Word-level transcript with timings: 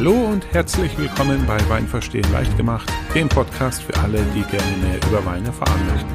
Hallo 0.00 0.30
und 0.30 0.46
herzlich 0.54 0.96
willkommen 0.96 1.44
bei 1.46 1.58
Wein 1.68 1.86
verstehen 1.86 2.24
leicht 2.32 2.56
gemacht, 2.56 2.90
dem 3.14 3.28
Podcast 3.28 3.82
für 3.82 3.94
alle, 3.98 4.24
die 4.34 4.40
gerne 4.44 4.76
mehr 4.78 4.96
über 5.06 5.22
Wein 5.26 5.44
erfahren 5.44 5.86
möchten. 5.92 6.08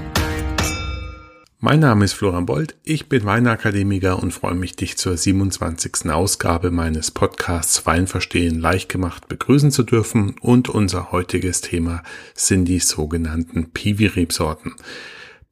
Mein 1.60 1.82
Name 1.82 2.04
ist 2.04 2.13
Florian 2.13 2.48
Bold, 2.48 2.76
ich 2.84 3.09
bin 3.09 3.26
Weinakademiker 3.26 4.18
und 4.18 4.32
freue 4.32 4.55
mich, 4.55 4.76
dich 4.76 4.98
zur 4.98 5.16
27. 5.16 6.09
Ausgabe 6.09 6.71
meines 6.71 7.12
Podcasts 7.12 7.86
Wein 7.86 8.08
verstehen 8.08 8.59
leicht 8.59 8.90
gemacht 8.90 9.27
begrüßen 9.27 9.70
zu 9.70 9.84
dürfen 9.84 10.34
und 10.41 10.67
unser 10.67 11.12
heutiges 11.12 11.62
Thema 11.62 12.02
sind 12.34 12.66
die 12.66 12.80
sogenannten 12.80 13.70
Piwi-Rebsorten. 13.70 14.73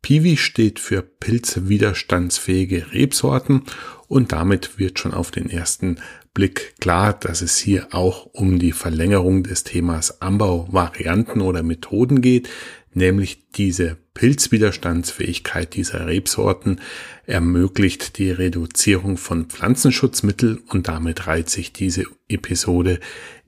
Piwi 0.01 0.37
steht 0.37 0.79
für 0.79 1.03
pilzwiderstandsfähige 1.03 2.93
Rebsorten 2.93 3.61
und 4.07 4.31
damit 4.31 4.79
wird 4.79 4.97
schon 4.97 5.13
auf 5.13 5.29
den 5.29 5.51
ersten 5.51 5.99
Blick 6.33 6.75
klar, 6.79 7.13
dass 7.13 7.41
es 7.41 7.57
hier 7.57 7.87
auch 7.91 8.25
um 8.33 8.57
die 8.57 8.71
Verlängerung 8.71 9.43
des 9.43 9.63
Themas 9.63 10.21
Anbauvarianten 10.21 11.41
oder 11.41 11.61
Methoden 11.61 12.21
geht, 12.21 12.49
nämlich 12.93 13.49
diese 13.51 13.97
Pilzwiderstandsfähigkeit 14.13 15.75
dieser 15.75 16.07
Rebsorten 16.07 16.81
ermöglicht 17.25 18.17
die 18.17 18.31
Reduzierung 18.31 19.17
von 19.17 19.45
Pflanzenschutzmitteln 19.45 20.59
und 20.69 20.87
damit 20.87 21.27
reiht 21.27 21.49
sich 21.49 21.73
diese 21.73 22.05
Episode 22.27 22.99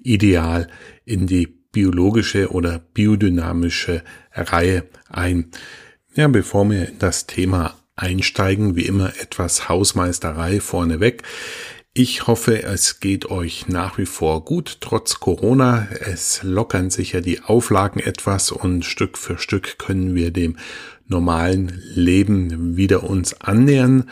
ideal 0.02 0.68
in 1.06 1.28
die 1.28 1.48
biologische 1.48 2.52
oder 2.52 2.80
biodynamische 2.94 4.04
Reihe 4.34 4.86
ein. 5.10 5.52
Ja, 6.16 6.28
bevor 6.28 6.70
wir 6.70 6.90
in 6.90 7.00
das 7.00 7.28
Thema 7.28 7.76
einsteigen, 7.96 8.76
wie 8.76 8.86
immer 8.86 9.14
etwas 9.20 9.70
Hausmeisterei 9.70 10.60
vorneweg. 10.60 11.24
Ich 11.98 12.28
hoffe, 12.28 12.62
es 12.62 13.00
geht 13.00 13.28
euch 13.28 13.70
nach 13.70 13.98
wie 13.98 14.06
vor 14.06 14.44
gut, 14.44 14.80
trotz 14.82 15.22
Corona. 15.22 15.88
Es 16.02 16.44
lockern 16.44 16.90
sich 16.90 17.14
ja 17.14 17.22
die 17.22 17.40
Auflagen 17.40 18.02
etwas 18.02 18.52
und 18.52 18.84
Stück 18.84 19.18
für 19.18 19.38
Stück 19.38 19.80
können 19.80 20.14
wir 20.14 20.32
dem 20.32 20.58
normalen 21.08 21.82
Leben 21.94 22.76
wieder 22.76 23.04
uns 23.04 23.40
annähern. 23.40 24.10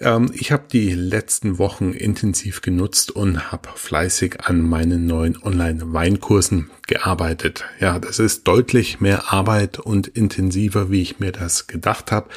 Ähm, 0.00 0.30
ich 0.32 0.52
habe 0.52 0.64
die 0.70 0.92
letzten 0.92 1.58
Wochen 1.58 1.92
intensiv 1.92 2.62
genutzt 2.62 3.10
und 3.10 3.50
habe 3.50 3.68
fleißig 3.74 4.40
an 4.42 4.62
meinen 4.62 5.06
neuen 5.06 5.42
Online-Weinkursen 5.42 6.70
gearbeitet. 6.86 7.64
Ja, 7.80 7.98
das 7.98 8.18
ist 8.18 8.46
deutlich 8.46 9.00
mehr 9.00 9.32
Arbeit 9.32 9.78
und 9.78 10.06
intensiver, 10.08 10.90
wie 10.90 11.02
ich 11.02 11.18
mir 11.18 11.32
das 11.32 11.66
gedacht 11.66 12.12
habe. 12.12 12.28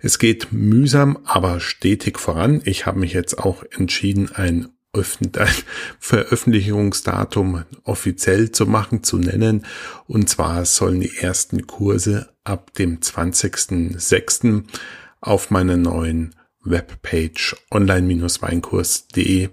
Es 0.00 0.18
geht 0.18 0.52
mühsam, 0.52 1.18
aber 1.24 1.60
stetig 1.60 2.18
voran. 2.18 2.62
Ich 2.64 2.86
habe 2.86 2.98
mich 2.98 3.12
jetzt 3.12 3.38
auch 3.38 3.64
entschieden, 3.76 4.30
ein 4.34 4.68
ein 4.94 5.48
Veröffentlichungsdatum 5.98 7.64
offiziell 7.82 8.52
zu 8.52 8.64
machen, 8.64 9.02
zu 9.02 9.18
nennen. 9.18 9.66
Und 10.06 10.28
zwar 10.28 10.64
sollen 10.64 11.00
die 11.00 11.16
ersten 11.16 11.66
Kurse 11.66 12.28
ab 12.44 12.72
dem 12.74 13.00
20.06. 13.00 14.62
auf 15.20 15.50
meiner 15.50 15.76
neuen 15.76 16.36
Webpage 16.64 17.56
online-weinkurs.de 17.70 19.48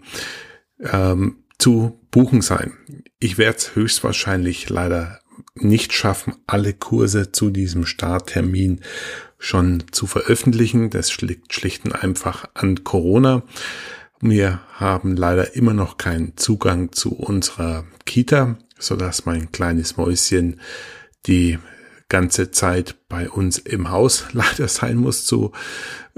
ähm, 0.79 1.43
zu 1.57 1.99
buchen 2.09 2.41
sein. 2.41 2.73
Ich 3.19 3.37
werde 3.37 3.57
es 3.57 3.75
höchstwahrscheinlich 3.75 4.69
leider 4.69 5.19
nicht 5.55 5.93
schaffen, 5.93 6.35
alle 6.47 6.73
Kurse 6.73 7.31
zu 7.31 7.49
diesem 7.49 7.85
Starttermin 7.85 8.81
schon 9.37 9.83
zu 9.91 10.07
veröffentlichen. 10.07 10.89
Das 10.89 11.21
liegt 11.21 11.53
schlicht 11.53 11.85
und 11.85 11.93
einfach 11.93 12.45
an 12.53 12.83
Corona. 12.83 13.43
Wir 14.19 14.61
haben 14.75 15.15
leider 15.15 15.55
immer 15.55 15.73
noch 15.73 15.97
keinen 15.97 16.37
Zugang 16.37 16.91
zu 16.91 17.13
unserer 17.15 17.85
Kita, 18.05 18.57
so 18.77 18.95
dass 18.95 19.25
mein 19.25 19.51
kleines 19.51 19.97
Mäuschen 19.97 20.61
die 21.25 21.57
ganze 22.07 22.51
Zeit 22.51 22.95
bei 23.07 23.29
uns 23.29 23.57
im 23.57 23.89
Haus 23.89 24.25
leider 24.33 24.67
sein 24.67 24.97
muss 24.97 25.25
zu 25.25 25.53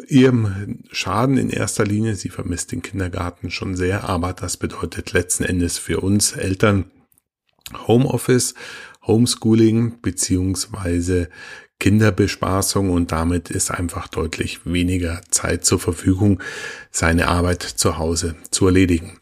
ihrem 0.08 0.80
Schaden 0.92 1.38
in 1.38 1.50
erster 1.50 1.86
Linie. 1.86 2.16
Sie 2.16 2.30
vermisst 2.30 2.72
den 2.72 2.81
Kindergarten 2.81 3.52
schon 3.52 3.76
sehr, 3.76 4.09
aber 4.09 4.34
das 4.34 4.58
bedeutet 4.58 5.14
letzten 5.14 5.44
Endes 5.44 5.78
für 5.78 6.00
uns 6.00 6.34
Eltern 6.34 6.86
Homeoffice, 7.88 8.56
Homeschooling 9.06 10.02
beziehungsweise 10.02 11.30
Kinderbespaßung 11.80 12.92
und 12.92 13.12
damit 13.12 13.50
ist 13.50 13.72
einfach 13.72 14.08
deutlich 14.08 14.66
weniger 14.66 15.22
Zeit 15.31 15.66
zur 15.66 15.80
Verfügung, 15.80 16.42
seine 16.92 17.28
Arbeit 17.28 17.62
zu 17.62 17.98
Hause 17.98 18.36
zu 18.52 18.68
erledigen. 18.68 19.20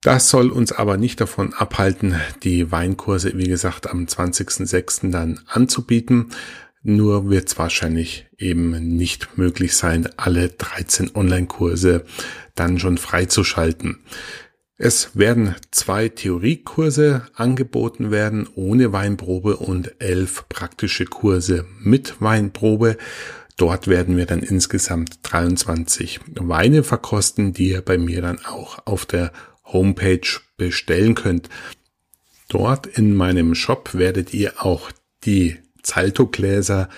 Das 0.00 0.30
soll 0.30 0.50
uns 0.50 0.72
aber 0.72 0.96
nicht 0.96 1.20
davon 1.20 1.52
abhalten, 1.52 2.14
die 2.44 2.70
Weinkurse, 2.70 3.36
wie 3.36 3.48
gesagt, 3.48 3.90
am 3.90 4.04
20.06. 4.04 5.10
dann 5.10 5.40
anzubieten. 5.48 6.30
Nur 6.88 7.28
wird 7.28 7.48
es 7.48 7.58
wahrscheinlich 7.58 8.26
eben 8.38 8.96
nicht 8.96 9.36
möglich 9.36 9.74
sein, 9.74 10.08
alle 10.16 10.50
13 10.50 11.16
Online-Kurse 11.16 12.04
dann 12.54 12.78
schon 12.78 12.96
freizuschalten. 12.96 13.98
Es 14.76 15.18
werden 15.18 15.56
zwei 15.72 16.08
Theoriekurse 16.08 17.26
angeboten 17.34 18.12
werden 18.12 18.46
ohne 18.54 18.92
Weinprobe 18.92 19.56
und 19.56 20.00
elf 20.00 20.48
praktische 20.48 21.06
Kurse 21.06 21.66
mit 21.80 22.20
Weinprobe. 22.20 22.98
Dort 23.56 23.88
werden 23.88 24.16
wir 24.16 24.26
dann 24.26 24.44
insgesamt 24.44 25.18
23 25.24 26.20
Weine 26.36 26.84
verkosten, 26.84 27.52
die 27.52 27.70
ihr 27.70 27.82
bei 27.82 27.98
mir 27.98 28.22
dann 28.22 28.38
auch 28.44 28.86
auf 28.86 29.06
der 29.06 29.32
Homepage 29.64 30.38
bestellen 30.56 31.16
könnt. 31.16 31.48
Dort 32.48 32.86
in 32.86 33.12
meinem 33.12 33.56
Shop 33.56 33.94
werdet 33.94 34.32
ihr 34.32 34.64
auch 34.64 34.92
die 35.24 35.56
Zalto-Gläser, 35.86 36.88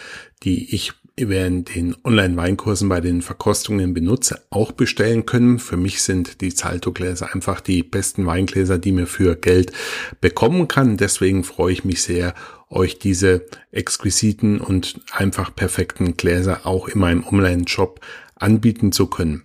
die 0.43 0.75
ich 0.75 0.93
während 1.17 1.75
den 1.75 1.97
Online-Weinkursen 2.05 2.89
bei 2.89 3.01
den 3.01 3.23
Verkostungen 3.23 3.93
benutze, 3.93 4.43
auch 4.51 4.73
bestellen 4.73 5.27
können. 5.27 5.59
Für 5.59 5.77
mich 5.77 6.03
sind 6.03 6.41
die 6.41 6.55
Zalto-Gläser 6.55 7.35
einfach 7.35 7.61
die 7.61 7.83
besten 7.83 8.27
Weingläser, 8.27 8.79
die 8.79 8.93
mir 8.93 9.07
für 9.07 9.37
Geld 9.37 9.73
bekommen 10.21 10.69
kann. 10.69 10.97
Deswegen 10.97 11.45
freue 11.45 11.73
ich 11.73 11.85
mich 11.85 12.03
sehr, 12.03 12.35
euch 12.71 12.99
diese 12.99 13.47
exquisiten 13.73 14.61
und 14.61 15.01
einfach 15.11 15.55
perfekten 15.55 16.17
Gläser 16.17 16.67
auch 16.67 16.89
in 16.89 17.01
meinem 17.01 17.25
Online-Shop 17.27 18.01
anbieten 18.37 18.93
zu 18.93 19.07
können. 19.07 19.43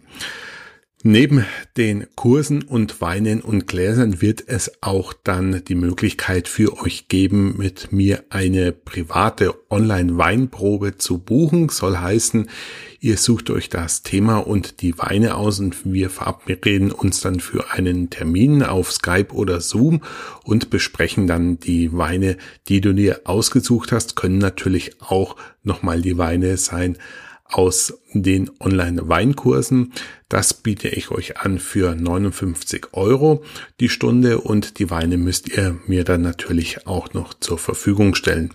Neben 1.05 1.45
den 1.75 2.07
Kursen 2.15 2.61
und 2.61 3.01
Weinen 3.01 3.41
und 3.41 3.67
Gläsern 3.67 4.21
wird 4.21 4.45
es 4.47 4.71
auch 4.79 5.11
dann 5.11 5.61
die 5.65 5.75
Möglichkeit 5.75 6.47
für 6.47 6.79
euch 6.81 7.09
geben, 7.09 7.57
mit 7.57 7.91
mir 7.91 8.23
eine 8.29 8.71
private 8.71 9.53
Online-Weinprobe 9.69 10.95
zu 10.95 11.17
buchen. 11.17 11.67
Soll 11.67 11.97
heißen, 11.97 12.49
ihr 13.01 13.17
sucht 13.17 13.49
euch 13.49 13.67
das 13.67 14.03
Thema 14.03 14.37
und 14.37 14.79
die 14.81 14.97
Weine 14.97 15.35
aus 15.35 15.59
und 15.59 15.75
wir 15.83 16.09
verabreden 16.09 16.93
uns 16.93 17.19
dann 17.19 17.41
für 17.41 17.73
einen 17.73 18.09
Termin 18.09 18.63
auf 18.63 18.93
Skype 18.93 19.33
oder 19.33 19.59
Zoom 19.59 20.03
und 20.45 20.69
besprechen 20.69 21.27
dann 21.27 21.59
die 21.59 21.91
Weine, 21.91 22.37
die 22.69 22.79
du 22.79 22.93
dir 22.93 23.23
ausgesucht 23.25 23.91
hast, 23.91 24.15
können 24.15 24.37
natürlich 24.37 25.01
auch 25.01 25.35
nochmal 25.63 26.01
die 26.01 26.17
Weine 26.17 26.55
sein, 26.55 26.97
aus 27.53 27.93
den 28.13 28.51
Online-Weinkursen. 28.59 29.93
Das 30.27 30.53
biete 30.53 30.89
ich 30.89 31.11
euch 31.11 31.37
an 31.37 31.59
für 31.59 31.95
59 31.95 32.87
Euro 32.93 33.43
die 33.79 33.89
Stunde 33.89 34.39
und 34.39 34.79
die 34.79 34.89
Weine 34.89 35.17
müsst 35.17 35.49
ihr 35.49 35.77
mir 35.87 36.03
dann 36.03 36.21
natürlich 36.21 36.87
auch 36.87 37.13
noch 37.13 37.33
zur 37.33 37.57
Verfügung 37.57 38.15
stellen. 38.15 38.53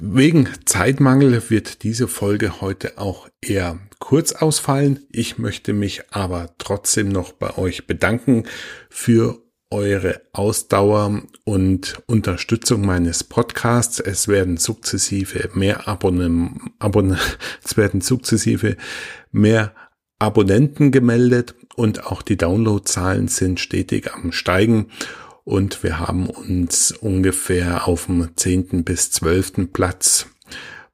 Wegen 0.00 0.48
Zeitmangel 0.64 1.42
wird 1.50 1.82
diese 1.82 2.06
Folge 2.06 2.60
heute 2.60 2.98
auch 2.98 3.28
eher 3.40 3.78
kurz 3.98 4.32
ausfallen. 4.32 5.00
Ich 5.10 5.38
möchte 5.38 5.72
mich 5.72 6.02
aber 6.10 6.54
trotzdem 6.58 7.08
noch 7.08 7.32
bei 7.32 7.58
euch 7.58 7.86
bedanken 7.86 8.44
für 8.90 9.42
eure 9.70 10.20
Ausdauer 10.32 11.22
und 11.44 12.02
Unterstützung 12.06 12.84
meines 12.84 13.24
Podcasts. 13.24 14.00
Es 14.00 14.28
werden 14.28 14.56
sukzessive 14.56 15.50
mehr 15.54 15.86
Abonnem, 15.88 16.72
Abonne, 16.78 17.18
es 17.64 17.76
werden 17.76 18.00
sukzessive 18.00 18.76
mehr 19.30 19.74
Abonnenten 20.18 20.90
gemeldet 20.90 21.54
und 21.76 22.06
auch 22.06 22.22
die 22.22 22.36
Downloadzahlen 22.36 23.28
sind 23.28 23.60
stetig 23.60 24.12
am 24.12 24.32
steigen 24.32 24.86
und 25.44 25.82
wir 25.82 26.00
haben 26.00 26.28
uns 26.28 26.92
ungefähr 26.92 27.86
auf 27.86 28.06
dem 28.06 28.28
zehnten 28.36 28.84
bis 28.84 29.10
zwölften 29.10 29.72
Platz 29.72 30.26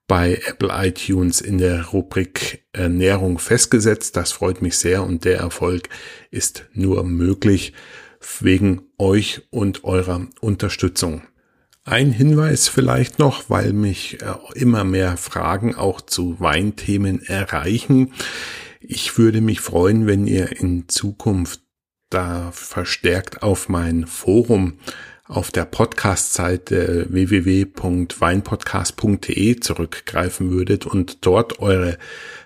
bei 0.06 0.40
Apple 0.46 0.70
iTunes 0.72 1.40
in 1.40 1.58
der 1.58 1.86
Rubrik 1.86 2.64
Ernährung 2.72 3.38
festgesetzt. 3.38 4.16
Das 4.16 4.32
freut 4.32 4.60
mich 4.60 4.76
sehr 4.76 5.02
und 5.02 5.24
der 5.24 5.38
Erfolg 5.38 5.88
ist 6.30 6.66
nur 6.74 7.02
möglich, 7.04 7.72
wegen 8.40 8.82
euch 8.98 9.42
und 9.50 9.84
eurer 9.84 10.26
Unterstützung. 10.40 11.22
Ein 11.84 12.12
Hinweis 12.12 12.68
vielleicht 12.68 13.18
noch, 13.18 13.50
weil 13.50 13.74
mich 13.74 14.22
äh, 14.22 14.34
immer 14.54 14.84
mehr 14.84 15.18
Fragen 15.18 15.74
auch 15.74 16.00
zu 16.00 16.40
Weinthemen 16.40 17.22
erreichen. 17.22 18.12
Ich 18.80 19.18
würde 19.18 19.40
mich 19.40 19.60
freuen, 19.60 20.06
wenn 20.06 20.26
ihr 20.26 20.60
in 20.60 20.88
Zukunft 20.88 21.60
da 22.08 22.50
verstärkt 22.52 23.42
auf 23.42 23.68
mein 23.68 24.06
Forum 24.06 24.78
auf 25.26 25.50
der 25.50 25.64
Podcast-Seite 25.64 27.06
www.weinpodcast.de 27.08 29.58
zurückgreifen 29.58 30.50
würdet 30.50 30.84
und 30.84 31.24
dort 31.24 31.60
eure 31.60 31.96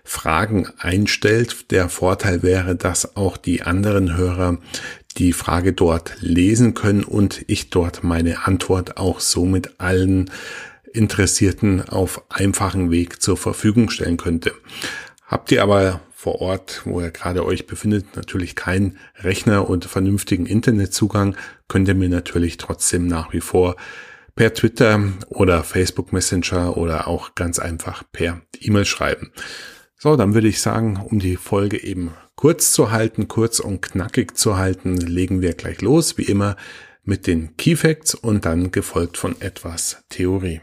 Fragen 0.05 0.69
einstellt. 0.79 1.73
Der 1.73 1.89
Vorteil 1.89 2.45
wäre, 2.45 2.77
dass 2.77 3.17
auch 3.17 3.37
die 3.37 3.63
anderen 3.63 4.17
Hörer 4.17 4.59
die 5.19 5.33
Frage 5.33 5.73
dort 5.73 6.17
lesen 6.21 6.75
können 6.75 7.05
und 7.05 7.45
ich 7.49 7.71
dort 7.71 8.05
meine 8.05 8.47
Antwort 8.47 8.97
auch 8.97 9.21
so 9.21 9.45
mit 9.45 9.81
allen 9.81 10.31
Interessierten 10.93 11.89
auf 11.89 12.23
einfachen 12.31 12.91
Weg 12.91 13.21
zur 13.21 13.37
Verfügung 13.37 13.91
stellen 13.91 14.17
könnte. 14.17 14.53
Habt 15.27 15.53
ihr 15.53 15.63
aber 15.63 16.01
vor 16.15 16.41
Ort, 16.41 16.83
wo 16.85 17.01
ihr 17.01 17.11
gerade 17.11 17.45
euch 17.45 17.67
befindet, 17.67 18.17
natürlich 18.17 18.57
keinen 18.57 18.99
Rechner 19.21 19.69
und 19.69 19.85
vernünftigen 19.85 20.47
Internetzugang, 20.47 21.37
könnt 21.69 21.87
ihr 21.89 21.95
mir 21.95 22.09
natürlich 22.09 22.57
trotzdem 22.57 23.07
nach 23.07 23.33
wie 23.33 23.41
vor 23.41 23.77
per 24.35 24.55
Twitter 24.55 25.01
oder 25.29 25.65
Facebook 25.65 26.13
Messenger 26.13 26.77
oder 26.77 27.09
auch 27.09 27.35
ganz 27.35 27.59
einfach 27.59 28.03
per 28.11 28.41
E-Mail 28.61 28.85
schreiben. 28.85 29.33
So, 30.01 30.15
dann 30.15 30.33
würde 30.33 30.47
ich 30.47 30.61
sagen, 30.61 30.97
um 30.97 31.19
die 31.19 31.35
Folge 31.35 31.83
eben 31.83 32.15
kurz 32.37 32.71
zu 32.71 32.93
halten, 32.93 33.27
kurz 33.27 33.59
und 33.59 33.83
knackig 33.83 34.37
zu 34.37 34.57
halten, 34.57 34.97
legen 34.97 35.43
wir 35.43 35.55
gleich 35.55 35.81
los, 35.81 36.17
wie 36.17 36.23
immer 36.23 36.57
mit 37.03 37.27
den 37.27 37.57
Key 37.57 37.75
Facts 37.75 38.15
und 38.15 38.45
dann 38.45 38.71
gefolgt 38.71 39.17
von 39.17 39.35
etwas 39.41 40.05
Theorie. 40.09 40.61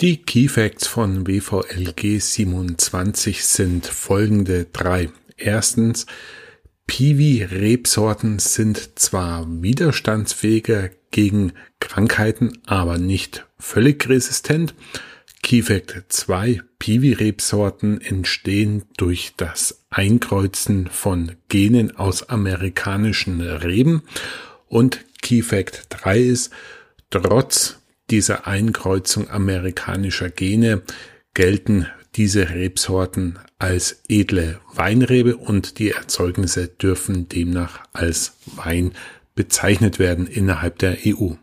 Die 0.00 0.22
Key 0.22 0.48
Facts 0.48 0.86
von 0.86 1.26
WVLG 1.26 2.18
27 2.18 3.44
sind 3.44 3.86
folgende 3.86 4.64
drei. 4.72 5.10
Erstens, 5.36 6.06
Piwi-Rebsorten 6.90 8.40
sind 8.40 8.98
zwar 8.98 9.46
widerstandsfähiger 9.62 10.90
gegen 11.12 11.52
Krankheiten, 11.78 12.58
aber 12.66 12.98
nicht 12.98 13.46
völlig 13.60 14.08
resistent. 14.08 14.74
Key 15.40 15.62
Fact 15.62 16.06
2. 16.08 16.62
Piwi-Rebsorten 16.80 18.00
entstehen 18.00 18.82
durch 18.96 19.34
das 19.36 19.84
Einkreuzen 19.90 20.88
von 20.88 21.36
Genen 21.48 21.96
aus 21.96 22.28
amerikanischen 22.28 23.40
Reben. 23.40 24.02
Und 24.66 24.98
Key 25.22 25.42
Fact 25.42 25.86
3 25.90 26.18
ist, 26.18 26.52
trotz 27.10 27.78
dieser 28.10 28.48
Einkreuzung 28.48 29.30
amerikanischer 29.30 30.28
Gene 30.28 30.82
gelten 31.34 31.86
diese 32.16 32.50
Rebsorten 32.50 33.38
als 33.58 34.02
edle 34.08 34.60
Weinrebe 34.74 35.36
und 35.36 35.78
die 35.78 35.90
Erzeugnisse 35.90 36.68
dürfen 36.68 37.28
demnach 37.28 37.80
als 37.92 38.34
Wein 38.46 38.92
bezeichnet 39.34 39.98
werden 39.98 40.26
innerhalb 40.26 40.78
der 40.78 40.98
EU. 41.06 41.34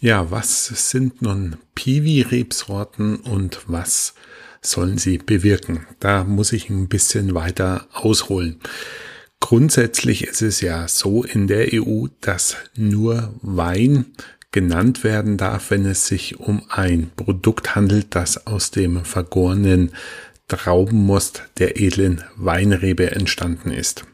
Ja, 0.00 0.30
was 0.30 0.66
sind 0.90 1.22
nun 1.22 1.56
Piwi-Rebsorten 1.74 3.16
und 3.16 3.60
was 3.66 4.14
sollen 4.60 4.98
sie 4.98 5.18
bewirken? 5.18 5.86
Da 5.98 6.22
muss 6.22 6.52
ich 6.52 6.70
ein 6.70 6.88
bisschen 6.88 7.34
weiter 7.34 7.88
ausholen. 7.92 8.60
Grundsätzlich 9.40 10.24
ist 10.24 10.42
es 10.42 10.60
ja 10.60 10.86
so 10.88 11.24
in 11.24 11.46
der 11.46 11.68
EU, 11.72 12.06
dass 12.20 12.56
nur 12.76 13.34
Wein 13.40 14.06
genannt 14.50 15.04
werden 15.04 15.36
darf, 15.36 15.70
wenn 15.70 15.84
es 15.84 16.06
sich 16.06 16.40
um 16.40 16.62
ein 16.68 17.10
Produkt 17.16 17.74
handelt, 17.74 18.14
das 18.14 18.46
aus 18.46 18.70
dem 18.70 19.04
vergorenen 19.04 19.92
Traubenmost 20.48 21.42
der 21.58 21.78
edlen 21.80 22.24
Weinrebe 22.36 23.10
entstanden 23.10 23.70
ist. 23.70 24.04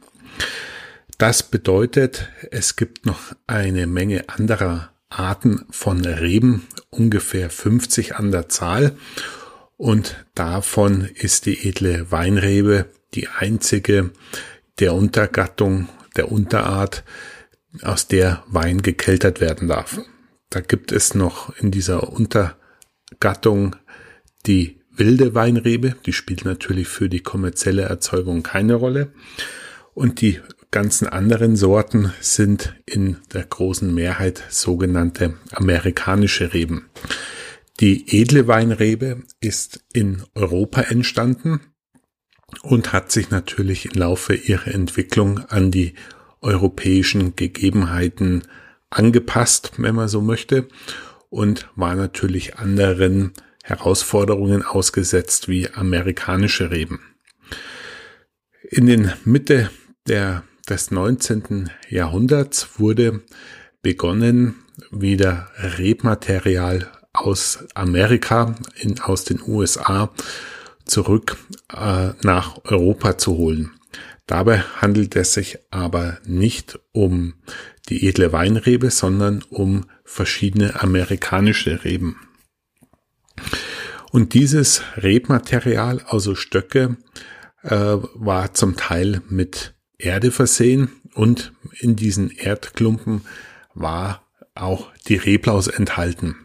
Das 1.19 1.45
bedeutet, 1.45 2.29
es 2.51 2.75
gibt 2.75 3.07
noch 3.07 3.35
eine 3.47 3.87
Menge 3.87 4.29
anderer 4.29 4.91
Arten 5.09 5.65
von 5.71 6.05
Reben, 6.05 6.67
ungefähr 6.91 7.51
50 7.51 8.17
an 8.17 8.33
der 8.33 8.49
Zahl, 8.49 8.97
und 9.77 10.25
davon 10.35 11.09
ist 11.15 11.47
die 11.47 11.69
edle 11.69 12.11
Weinrebe 12.11 12.87
die 13.15 13.29
einzige, 13.29 14.11
der 14.81 14.95
Untergattung, 14.95 15.89
der 16.17 16.33
Unterart, 16.33 17.05
aus 17.83 18.07
der 18.07 18.43
Wein 18.47 18.83
gekeltert 18.83 19.41
werden 19.41 19.69
darf. 19.69 20.01
Da 20.55 20.61
gibt 20.61 20.93
es 20.93 21.15
noch 21.17 21.53
in 21.59 21.73
dieser 21.73 22.13
Untergattung 22.13 23.75
die 24.47 24.79
wilde 24.93 25.35
Weinrebe, 25.35 25.97
die 26.07 26.13
spielt 26.13 26.45
natürlich 26.45 26.87
für 26.87 27.09
die 27.09 27.19
kommerzielle 27.19 27.83
Erzeugung 27.83 28.45
keine 28.45 28.75
Rolle. 28.75 29.13
Und 29.95 30.21
die 30.21 30.41
ganzen 30.71 31.09
anderen 31.09 31.57
Sorten 31.57 32.13
sind 32.21 32.77
in 32.87 33.17
der 33.33 33.43
großen 33.43 33.93
Mehrheit 33.93 34.45
sogenannte 34.49 35.35
amerikanische 35.51 36.55
Reben. 36.55 36.89
Die 37.81 38.21
edle 38.21 38.47
Weinrebe 38.47 39.25
ist 39.41 39.85
in 39.93 40.23
Europa 40.37 40.83
entstanden 40.83 41.63
und 42.63 42.93
hat 42.93 43.11
sich 43.11 43.31
natürlich 43.31 43.87
im 43.87 43.99
Laufe 43.99 44.35
ihrer 44.35 44.69
Entwicklung 44.69 45.41
an 45.49 45.73
die 45.73 45.95
europäischen 46.41 47.35
Gegebenheiten 47.35 48.45
angepasst, 48.95 49.73
wenn 49.77 49.95
man 49.95 50.09
so 50.09 50.21
möchte, 50.21 50.69
und 51.31 51.69
war 51.75 51.95
natürlich 51.95 52.57
anderen 52.57 53.33
Herausforderungen 53.63 54.63
ausgesetzt 54.63 55.49
wie 55.49 55.69
amerikanische 55.71 56.71
Reben. 56.71 57.01
In 58.63 58.87
den 58.87 59.13
Mitte 59.25 59.71
der, 60.07 60.45
des 60.69 60.91
19. 60.91 61.71
Jahrhunderts 61.89 62.79
wurde 62.79 63.23
begonnen, 63.83 64.57
wieder 64.91 65.51
Rebmaterial 65.57 66.91
aus 67.13 67.65
Amerika, 67.75 68.55
in, 68.77 69.01
aus 69.01 69.25
den 69.25 69.41
USA 69.47 70.11
zurück 70.85 71.37
äh, 71.73 72.11
nach 72.23 72.59
Europa 72.65 73.17
zu 73.17 73.37
holen. 73.37 73.71
Dabei 74.27 74.59
handelt 74.59 75.17
es 75.17 75.35
sich 75.35 75.59
aber 75.71 76.19
nicht 76.25 76.79
um 76.93 77.35
die 77.89 78.09
edle 78.09 78.33
Weinrebe, 78.33 78.91
sondern 78.91 79.43
um 79.51 79.87
verschiedene 80.05 80.81
amerikanische 80.83 81.85
Reben. 81.85 82.17
Und 84.11 84.35
dieses 84.35 84.83
Rebmaterial, 84.97 86.01
also 86.07 86.35
Stöcke, 86.35 86.97
äh, 87.63 87.71
war 87.71 88.55
zum 88.55 88.77
Teil 88.77 89.23
mit 89.29 89.75
Erde 89.99 90.31
versehen 90.31 90.91
und 91.15 91.53
in 91.79 91.97
diesen 91.97 92.31
Erdklumpen 92.31 93.23
war 93.75 94.25
auch 94.55 94.93
die 95.09 95.17
Reblaus 95.17 95.67
enthalten. 95.67 96.37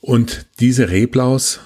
Und 0.00 0.48
diese 0.60 0.90
Reblaus 0.90 1.60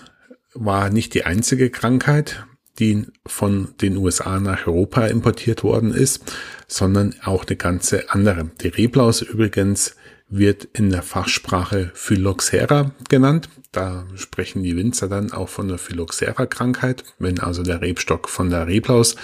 war 0.55 0.91
nicht 0.91 1.15
die 1.15 1.25
einzige 1.25 1.71
Krankheit, 1.71 2.47
die 2.79 3.07
von 3.27 3.75
den 3.81 3.97
USA 3.97 4.41
nach 4.41 4.67
Europa 4.67 5.07
importiert 5.07 5.63
worden 5.63 5.93
ist, 5.93 6.23
sondern 6.67 7.15
auch 7.23 7.47
eine 7.47 7.57
ganze 7.57 8.11
andere. 8.11 8.51
Die 8.61 8.69
Reblaus 8.69 9.23
übrigens 9.23 9.97
wird 10.29 10.65
in 10.73 10.91
der 10.91 11.03
Fachsprache 11.03 11.91
Phylloxera 11.95 12.93
genannt. 13.09 13.49
Da 13.73 14.07
sprechen 14.17 14.63
die 14.63 14.77
Winzer 14.77 15.09
dann 15.09 15.33
auch 15.33 15.49
von 15.49 15.69
der 15.69 15.79
Phylloxera-Krankheit, 15.79 17.05
wenn 17.19 17.41
also 17.41 17.63
der 17.63 17.81
Rebstock 17.81 18.29
von 18.29 18.51
der 18.51 18.67
Reblaus 18.67 19.17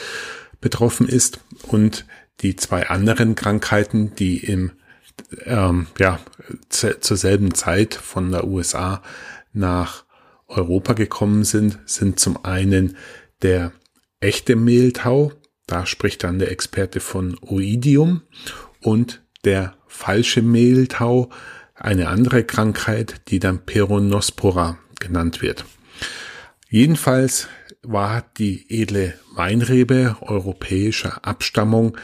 betroffen 0.61 1.09
ist. 1.09 1.41
Und 1.67 2.07
die 2.41 2.57
zwei 2.57 2.89
anderen 2.89 3.35
Krankheiten, 3.35 4.15
die 4.15 4.39
im 4.39 4.73
ähm, 5.45 5.87
ja, 5.99 6.19
zur 6.69 7.17
selben 7.17 7.55
Zeit 7.55 7.95
von 7.95 8.31
der 8.31 8.47
USA 8.47 9.03
nach 9.53 10.05
Europa 10.49 10.95
gekommen 10.95 11.45
sind, 11.45 11.79
sind 11.85 12.19
zum 12.19 12.45
einen 12.45 12.97
der 13.43 13.73
echte 14.21 14.57
Mehltau, 14.57 15.33
da 15.67 15.87
spricht 15.87 16.25
dann 16.25 16.39
der 16.39 16.51
Experte 16.51 17.01
von 17.01 17.39
Oidium, 17.41 18.23
und 18.81 19.23
der 19.45 19.75
falsche 19.87 20.43
Mehltau, 20.43 21.31
eine 21.75 22.09
andere 22.09 22.45
Krankheit, 22.45 23.23
die 23.29 23.39
dann 23.39 23.65
Peronospora 23.65 24.79
genannt 24.99 25.41
wird. 25.41 25.65
Jedenfalls 26.69 27.49
war 27.83 28.25
die 28.37 28.67
edle 28.69 29.15
Weinrebe 29.35 30.17
europäischer 30.21 31.25
Abstammung 31.25 31.97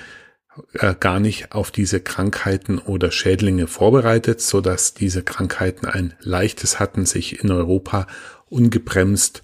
äh, 0.73 0.95
gar 0.99 1.21
nicht 1.21 1.52
auf 1.52 1.71
diese 1.71 2.00
Krankheiten 2.00 2.78
oder 2.78 3.11
Schädlinge 3.11 3.66
vorbereitet, 3.66 4.40
so 4.40 4.62
dass 4.62 4.95
diese 4.95 5.23
Krankheiten 5.23 5.85
ein 5.87 6.14
leichtes 6.21 6.81
hatten, 6.81 7.05
sich 7.05 7.45
in 7.45 7.50
Europa 7.50 8.07
ungebremst 8.49 9.43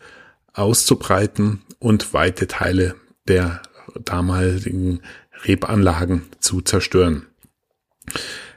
auszubreiten 0.52 1.62
und 1.78 2.12
weite 2.14 2.46
Teile 2.46 2.94
der 3.28 3.62
damaligen 4.04 5.00
Rebanlagen 5.44 6.22
zu 6.40 6.60
zerstören. 6.60 7.26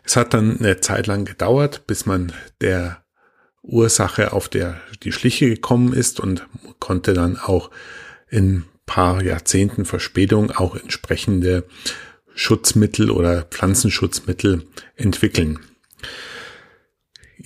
Es 0.04 0.16
hat 0.16 0.34
dann 0.34 0.60
eine 0.60 0.82
Zeit 0.82 1.08
lang 1.08 1.26
gedauert, 1.26 1.88
bis 1.88 2.06
man 2.06 2.32
der 2.62 3.04
Ursache 3.62 4.34
auf 4.34 4.50
der 4.50 4.80
die 5.04 5.12
Schliche 5.12 5.50
gekommen 5.50 5.94
ist 5.94 6.20
und 6.20 6.46
konnte 6.80 7.14
dann 7.14 7.38
auch 7.38 7.72
in 8.30 8.66
paar 8.86 9.24
Jahrzehnten 9.24 9.86
Verspätung 9.86 10.52
auch 10.52 10.76
entsprechende 10.76 11.66
Schutzmittel 12.36 13.10
oder 13.10 13.44
Pflanzenschutzmittel 13.44 14.68
entwickeln. 14.96 15.60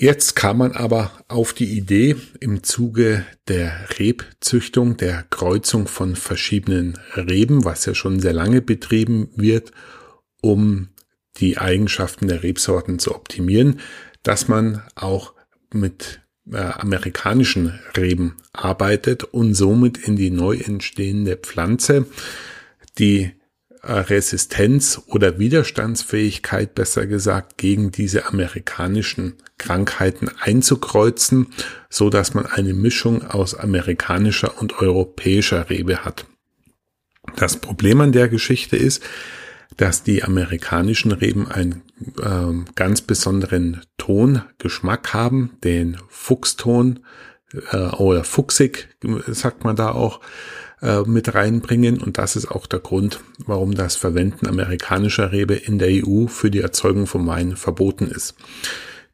Jetzt 0.01 0.37
kam 0.37 0.59
man 0.59 0.71
aber 0.71 1.11
auf 1.27 1.51
die 1.51 1.77
Idee, 1.77 2.15
im 2.39 2.63
Zuge 2.63 3.25
der 3.49 3.99
Rebzüchtung, 3.99 4.95
der 4.95 5.25
Kreuzung 5.29 5.89
von 5.89 6.15
verschiedenen 6.15 6.97
Reben, 7.17 7.65
was 7.65 7.85
ja 7.85 7.93
schon 7.93 8.21
sehr 8.21 8.31
lange 8.31 8.61
betrieben 8.61 9.27
wird, 9.35 9.73
um 10.41 10.87
die 11.35 11.57
Eigenschaften 11.57 12.29
der 12.29 12.43
Rebsorten 12.43 12.97
zu 12.97 13.13
optimieren, 13.13 13.81
dass 14.23 14.47
man 14.47 14.83
auch 14.95 15.33
mit 15.73 16.21
äh, 16.49 16.55
amerikanischen 16.55 17.77
Reben 17.97 18.37
arbeitet 18.53 19.25
und 19.25 19.53
somit 19.53 19.97
in 19.97 20.15
die 20.15 20.31
neu 20.31 20.59
entstehende 20.59 21.35
Pflanze 21.35 22.05
die 22.99 23.33
Resistenz 23.81 25.01
oder 25.07 25.39
Widerstandsfähigkeit, 25.39 26.75
besser 26.75 27.07
gesagt, 27.07 27.57
gegen 27.57 27.91
diese 27.91 28.25
amerikanischen 28.27 29.35
Krankheiten 29.57 30.29
einzukreuzen, 30.39 31.47
so 31.89 32.09
dass 32.09 32.33
man 32.33 32.45
eine 32.45 32.73
Mischung 32.73 33.25
aus 33.25 33.55
amerikanischer 33.55 34.59
und 34.61 34.79
europäischer 34.79 35.69
Rebe 35.69 36.03
hat. 36.03 36.25
Das 37.35 37.57
Problem 37.57 38.01
an 38.01 38.11
der 38.11 38.27
Geschichte 38.27 38.75
ist, 38.75 39.03
dass 39.77 40.03
die 40.03 40.23
amerikanischen 40.23 41.11
Reben 41.11 41.47
einen 41.49 41.83
äh, 42.21 42.71
ganz 42.75 43.01
besonderen 43.01 43.81
Tongeschmack 43.97 45.13
haben, 45.13 45.51
den 45.63 45.97
Fuchston 46.09 46.99
äh, 47.71 47.77
oder 47.77 48.23
fuchsig, 48.23 48.89
sagt 49.27 49.63
man 49.63 49.75
da 49.75 49.91
auch, 49.91 50.19
äh, 50.81 51.01
mit 51.01 51.33
reinbringen. 51.33 52.01
Und 52.01 52.17
das 52.17 52.35
ist 52.35 52.49
auch 52.49 52.67
der 52.67 52.79
Grund, 52.79 53.19
warum 53.45 53.75
das 53.75 53.95
Verwenden 53.95 54.47
amerikanischer 54.47 55.31
Rebe 55.31 55.55
in 55.55 55.79
der 55.79 55.89
EU 56.05 56.27
für 56.27 56.51
die 56.51 56.61
Erzeugung 56.61 57.07
von 57.07 57.25
Wein 57.27 57.55
verboten 57.55 58.07
ist. 58.07 58.35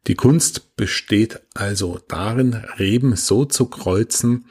Die 0.07 0.15
Kunst 0.15 0.75
besteht 0.75 1.41
also 1.53 1.99
darin, 2.07 2.53
Reben 2.77 3.15
so 3.15 3.45
zu 3.45 3.65
kreuzen, 3.65 4.45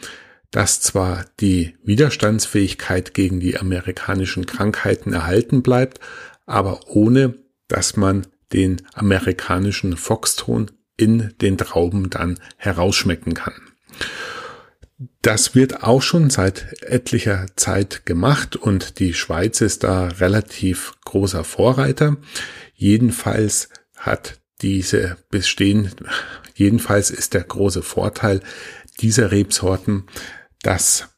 dass 0.51 0.81
zwar 0.81 1.27
die 1.41 1.75
Widerstandsfähigkeit 1.85 3.15
gegen 3.15 3.41
die 3.41 3.59
amerikanischen 3.59 4.47
Krankheiten 4.47 5.13
erhalten 5.13 5.63
bleibt, 5.63 6.01
aber 6.47 6.89
ohne, 6.89 7.35
dass 7.69 7.97
man 7.97 8.27
den 8.53 8.83
amerikanischen 8.95 9.97
Foxton 9.97 10.71
in 10.97 11.35
den 11.41 11.59
Trauben 11.59 12.11
dann 12.11 12.39
herausschmecken 12.57 13.35
kann. 13.35 13.55
Das 15.23 15.55
wird 15.55 15.83
auch 15.83 16.03
schon 16.03 16.31
seit 16.31 16.83
etlicher 16.83 17.47
Zeit 17.57 18.07
gemacht 18.07 18.57
und 18.57 18.99
die 18.99 19.15
Schweiz 19.15 19.61
ist 19.61 19.85
da 19.85 20.09
relativ 20.09 20.93
großer 21.05 21.45
Vorreiter. 21.45 22.17
Jedenfalls 22.75 23.69
hat 23.97 24.41
diese 24.61 25.17
bestehen, 25.31 25.91
jedenfalls 26.55 27.11
ist 27.11 27.35
der 27.35 27.43
große 27.43 27.83
Vorteil 27.83 28.41
dieser 29.01 29.31
Rebsorten, 29.31 30.05
dass 30.63 31.09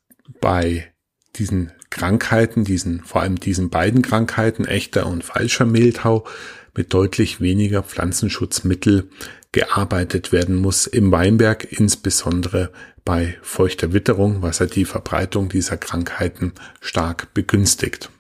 bei 0.41 0.93
diesen 1.37 1.73
Krankheiten, 1.91 2.65
diesen, 2.65 3.05
vor 3.05 3.23
allem 3.23 3.39
diesen 3.39 3.71
beiden 3.71 4.03
Krankheiten, 4.03 4.65
echter 4.65 5.07
und 5.07 5.25
falscher 5.25 5.67
Mehltau, 5.67 6.27
mit 6.75 6.93
deutlich 6.93 7.41
weniger 7.41 7.83
Pflanzenschutzmittel 7.83 9.09
gearbeitet 9.57 10.31
werden 10.33 10.57
muss 10.57 10.87
im 10.87 11.11
Weinberg, 11.11 11.73
insbesondere 11.73 12.71
bei 13.07 13.39
feuchter 13.41 13.95
Witterung, 13.95 14.43
was 14.43 14.59
ja 14.59 14.67
die 14.67 14.85
Verbreitung 14.85 15.49
dieser 15.49 15.79
Krankheiten 15.79 16.53
stark 16.83 17.33
begünstigt. 17.33 18.11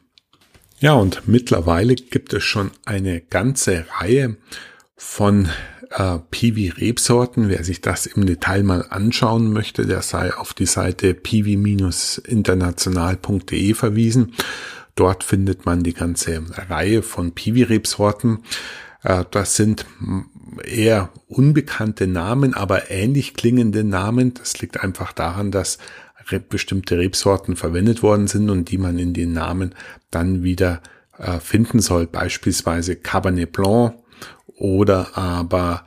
Ja, 0.78 0.94
und 0.94 1.28
mittlerweile 1.28 1.94
gibt 1.94 2.32
es 2.32 2.42
schon 2.42 2.70
eine 2.86 3.20
ganze 3.20 3.84
Reihe 4.00 4.38
von 4.96 5.50
äh, 5.90 6.20
Piwi-Rebsorten. 6.30 7.50
Wer 7.50 7.64
sich 7.64 7.82
das 7.82 8.06
im 8.06 8.24
Detail 8.24 8.62
mal 8.62 8.86
anschauen 8.88 9.52
möchte, 9.52 9.84
der 9.84 10.00
sei 10.00 10.32
auf 10.32 10.54
die 10.54 10.64
Seite 10.64 11.12
piwi-international.de 11.12 13.74
verwiesen. 13.74 14.32
Dort 14.94 15.22
findet 15.22 15.66
man 15.66 15.82
die 15.82 15.92
ganze 15.92 16.42
Reihe 16.70 17.02
von 17.02 17.32
Piwi-Rebsorten. 17.32 18.38
Äh, 19.02 19.26
das 19.30 19.56
sind 19.56 19.84
eher 20.64 21.10
unbekannte 21.28 22.06
Namen, 22.06 22.54
aber 22.54 22.90
ähnlich 22.90 23.34
klingende 23.34 23.84
Namen. 23.84 24.34
Das 24.34 24.60
liegt 24.60 24.80
einfach 24.80 25.12
daran, 25.12 25.50
dass 25.50 25.78
bestimmte 26.48 26.98
Rebsorten 26.98 27.54
verwendet 27.54 28.02
worden 28.02 28.26
sind 28.26 28.50
und 28.50 28.70
die 28.70 28.78
man 28.78 28.98
in 28.98 29.14
den 29.14 29.32
Namen 29.32 29.74
dann 30.10 30.42
wieder 30.42 30.82
äh, 31.18 31.38
finden 31.38 31.80
soll. 31.80 32.06
Beispielsweise 32.06 32.96
Cabernet 32.96 33.52
Blanc, 33.52 33.94
oder 34.56 35.16
aber 35.16 35.84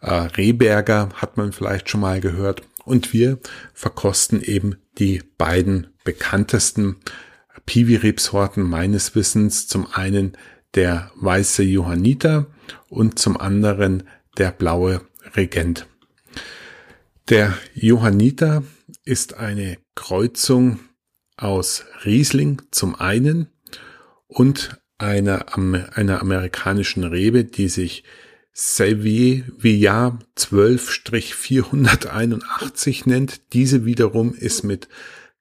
äh, 0.00 0.12
Rehberger 0.12 1.10
hat 1.14 1.36
man 1.36 1.52
vielleicht 1.52 1.90
schon 1.90 2.00
mal 2.00 2.20
gehört. 2.20 2.62
Und 2.84 3.12
wir 3.12 3.38
verkosten 3.74 4.40
eben 4.42 4.76
die 4.98 5.22
beiden 5.38 5.88
bekanntesten 6.04 6.96
Piwi-Rebsorten 7.66 8.62
meines 8.62 9.14
Wissens. 9.14 9.66
Zum 9.66 9.86
einen 9.92 10.36
der 10.74 11.10
weiße 11.16 11.62
Johanniter 11.62 12.46
und 12.88 13.18
zum 13.18 13.36
anderen 13.36 14.04
der 14.38 14.50
blaue 14.50 15.02
Regent. 15.34 15.86
Der 17.28 17.54
Johanniter 17.74 18.62
ist 19.04 19.34
eine 19.34 19.78
Kreuzung 19.94 20.78
aus 21.36 21.84
Riesling 22.04 22.62
zum 22.70 22.94
einen 22.94 23.48
und 24.26 24.80
einer, 24.98 25.56
einer 25.56 26.22
amerikanischen 26.22 27.04
Rebe, 27.04 27.44
die 27.44 27.68
sich 27.68 28.02
Sevier 28.52 29.44
12-481 30.38 33.08
nennt. 33.08 33.52
Diese 33.52 33.84
wiederum 33.84 34.34
ist 34.34 34.64
mit 34.64 34.88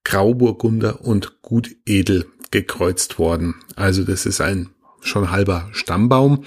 Grauburgunder 0.03 1.01
und 1.01 1.41
Gutedel 1.41 2.27
gekreuzt 2.51 3.17
worden. 3.17 3.55
Also 3.75 4.03
das 4.03 4.25
ist 4.25 4.41
ein 4.41 4.69
schon 5.01 5.31
halber 5.31 5.69
Stammbaum. 5.71 6.43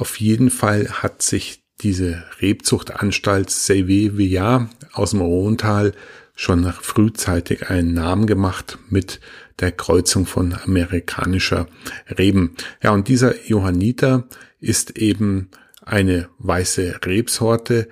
Auf 0.00 0.18
jeden 0.18 0.48
Fall 0.48 0.88
hat 0.88 1.20
sich 1.20 1.62
diese 1.82 2.24
Rebzuchtanstalt 2.40 3.50
Sevier 3.50 4.70
aus 4.94 5.10
dem 5.10 5.20
Rhontal 5.20 5.92
schon 6.34 6.72
frühzeitig 6.72 7.68
einen 7.68 7.92
Namen 7.92 8.26
gemacht 8.26 8.78
mit 8.88 9.20
der 9.58 9.72
Kreuzung 9.72 10.24
von 10.24 10.54
amerikanischer 10.54 11.68
Reben. 12.16 12.56
Ja, 12.82 12.92
und 12.92 13.08
dieser 13.08 13.46
Johanniter 13.46 14.26
ist 14.58 14.96
eben 14.96 15.50
eine 15.82 16.30
weiße 16.38 17.00
Rebsorte, 17.04 17.86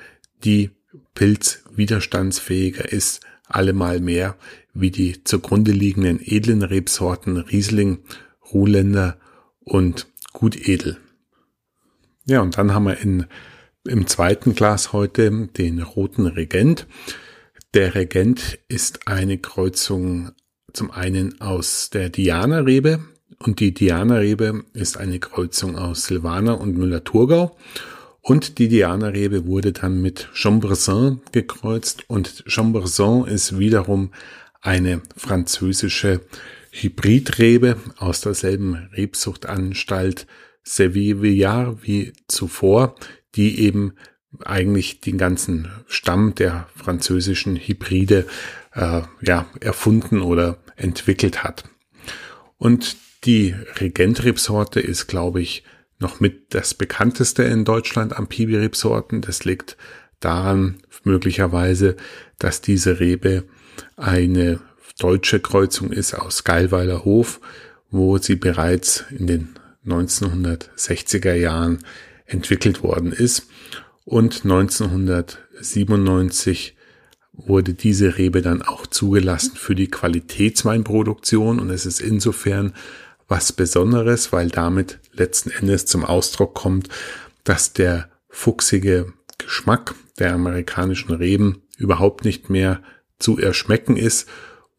die 0.44 0.70
pilzwiderstandsfähiger 1.14 2.90
ist, 2.90 3.20
allemal 3.46 4.00
mehr 4.00 4.34
wie 4.72 4.90
die 4.90 5.24
zugrunde 5.24 5.72
liegenden 5.72 6.20
edlen 6.24 6.62
Rebsorten 6.62 7.36
Riesling, 7.36 7.98
Ruhländer 8.50 9.18
und 9.60 10.06
Gutedel. 10.32 10.96
Ja, 12.28 12.42
und 12.42 12.58
dann 12.58 12.74
haben 12.74 12.84
wir 12.84 12.98
in, 12.98 13.24
im 13.86 14.06
zweiten 14.06 14.54
Glas 14.54 14.92
heute 14.92 15.48
den 15.56 15.80
roten 15.80 16.26
Regent. 16.26 16.86
Der 17.72 17.94
Regent 17.94 18.58
ist 18.68 19.08
eine 19.08 19.38
Kreuzung 19.38 20.32
zum 20.74 20.90
einen 20.90 21.40
aus 21.40 21.88
der 21.88 22.10
Diana-Rebe 22.10 23.00
und 23.38 23.60
die 23.60 23.72
Diana-Rebe 23.72 24.64
ist 24.74 24.98
eine 24.98 25.20
Kreuzung 25.20 25.76
aus 25.76 26.04
Silvaner 26.04 26.60
und 26.60 26.76
Müller-Thurgau 26.76 27.56
und 28.20 28.58
die 28.58 28.68
Diana-Rebe 28.68 29.46
wurde 29.46 29.72
dann 29.72 30.02
mit 30.02 30.28
Chamboursin 30.34 31.22
gekreuzt 31.32 32.04
und 32.08 32.44
Chamboursin 32.46 33.24
ist 33.24 33.58
wiederum 33.58 34.10
eine 34.60 35.00
französische 35.16 36.20
Hybridrebe 36.72 37.76
aus 37.96 38.20
derselben 38.20 38.74
Rebsuchtanstalt 38.92 40.26
Sevillard 40.68 41.78
wie 41.82 42.12
zuvor, 42.28 42.94
die 43.34 43.60
eben 43.60 43.94
eigentlich 44.44 45.00
den 45.00 45.16
ganzen 45.16 45.70
Stamm 45.86 46.34
der 46.34 46.68
französischen 46.76 47.56
Hybride 47.56 48.26
äh, 48.74 49.02
ja, 49.22 49.46
erfunden 49.60 50.20
oder 50.20 50.58
entwickelt 50.76 51.42
hat. 51.42 51.64
Und 52.58 52.96
die 53.24 53.54
Regent-Rebsorte 53.80 54.80
ist, 54.80 55.06
glaube 55.06 55.40
ich, 55.40 55.64
noch 55.98 56.20
mit 56.20 56.54
das 56.54 56.74
bekannteste 56.74 57.42
in 57.44 57.64
Deutschland 57.64 58.16
am 58.16 58.28
Pibi-Rebsorten. 58.28 59.22
Das 59.22 59.44
liegt 59.44 59.76
daran 60.20 60.78
möglicherweise, 61.02 61.96
dass 62.38 62.60
diese 62.60 63.00
Rebe 63.00 63.44
eine 63.96 64.60
deutsche 64.98 65.40
Kreuzung 65.40 65.92
ist 65.92 66.14
aus 66.14 66.44
Geilweiler 66.44 67.04
Hof, 67.04 67.40
wo 67.90 68.18
sie 68.18 68.36
bereits 68.36 69.04
in 69.10 69.26
den 69.26 69.57
1960er 69.88 71.34
Jahren 71.34 71.78
entwickelt 72.26 72.82
worden 72.82 73.12
ist. 73.12 73.46
und 74.04 74.44
1997 74.44 76.76
wurde 77.32 77.74
diese 77.74 78.18
Rebe 78.18 78.42
dann 78.42 78.62
auch 78.62 78.86
zugelassen 78.86 79.56
für 79.56 79.74
die 79.74 79.88
Qualitätsweinproduktion 79.88 81.58
und 81.60 81.70
es 81.70 81.86
ist 81.86 82.00
insofern 82.00 82.74
was 83.28 83.52
Besonderes, 83.52 84.32
weil 84.32 84.48
damit 84.48 84.98
letzten 85.12 85.50
Endes 85.50 85.86
zum 85.86 86.04
Ausdruck 86.04 86.54
kommt, 86.54 86.88
dass 87.44 87.74
der 87.74 88.08
fuchsige 88.28 89.12
Geschmack 89.38 89.94
der 90.18 90.34
amerikanischen 90.34 91.14
Reben 91.14 91.62
überhaupt 91.76 92.24
nicht 92.24 92.50
mehr 92.50 92.82
zu 93.18 93.38
erschmecken 93.38 93.96
ist, 93.96 94.28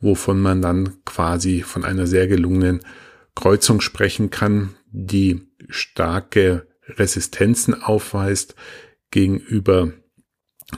wovon 0.02 0.40
man 0.40 0.62
dann 0.62 1.04
quasi 1.06 1.62
von 1.62 1.86
einer 1.86 2.08
sehr 2.08 2.28
gelungenen 2.28 2.82
Kreuzung 3.36 3.80
sprechen 3.80 4.32
kann, 4.32 4.76
die 4.92 5.42
starke 5.70 6.68
Resistenzen 6.88 7.82
aufweist 7.82 8.56
gegenüber 9.12 9.94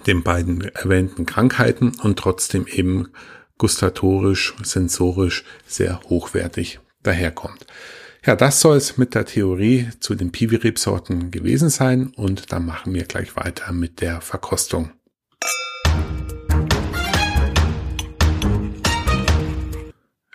den 0.08 0.24
beiden 0.24 0.62
erwähnten 0.62 1.26
Krankheiten 1.26 1.94
und 2.02 2.18
trotzdem 2.18 2.66
eben 2.68 3.10
gustatorisch, 3.58 4.56
sensorisch 4.64 5.44
sehr 5.66 6.02
hochwertig 6.04 6.80
daherkommt. 7.04 7.66
Ja, 8.26 8.36
das 8.36 8.62
soll 8.62 8.78
es 8.78 8.98
mit 8.98 9.16
der 9.16 9.26
Theorie 9.26 9.90
zu 10.00 10.16
den 10.16 10.32
Piwi-Rebsorten 10.32 11.32
gewesen 11.32 11.70
sein 11.70 12.14
und 12.16 12.52
dann 12.52 12.66
machen 12.66 12.94
wir 12.94 13.06
gleich 13.06 13.36
weiter 13.36 13.72
mit 13.72 14.00
der 14.00 14.22
Verkostung. 14.22 14.92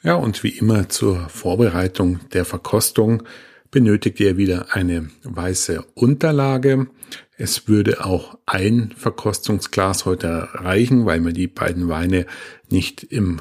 Ja, 0.02 0.14
und 0.14 0.44
wie 0.44 0.50
immer 0.50 0.88
zur 0.88 1.28
Vorbereitung 1.28 2.20
der 2.32 2.44
Verkostung 2.44 3.24
benötigt 3.70 4.20
ihr 4.20 4.36
wieder 4.36 4.74
eine 4.74 5.10
weiße 5.22 5.84
Unterlage. 5.94 6.88
Es 7.36 7.68
würde 7.68 8.04
auch 8.04 8.38
ein 8.46 8.94
Verkostungsglas 8.96 10.04
heute 10.04 10.48
reichen, 10.52 11.06
weil 11.06 11.24
wir 11.24 11.32
die 11.32 11.48
beiden 11.48 11.88
Weine 11.88 12.26
nicht 12.70 13.02
im 13.04 13.40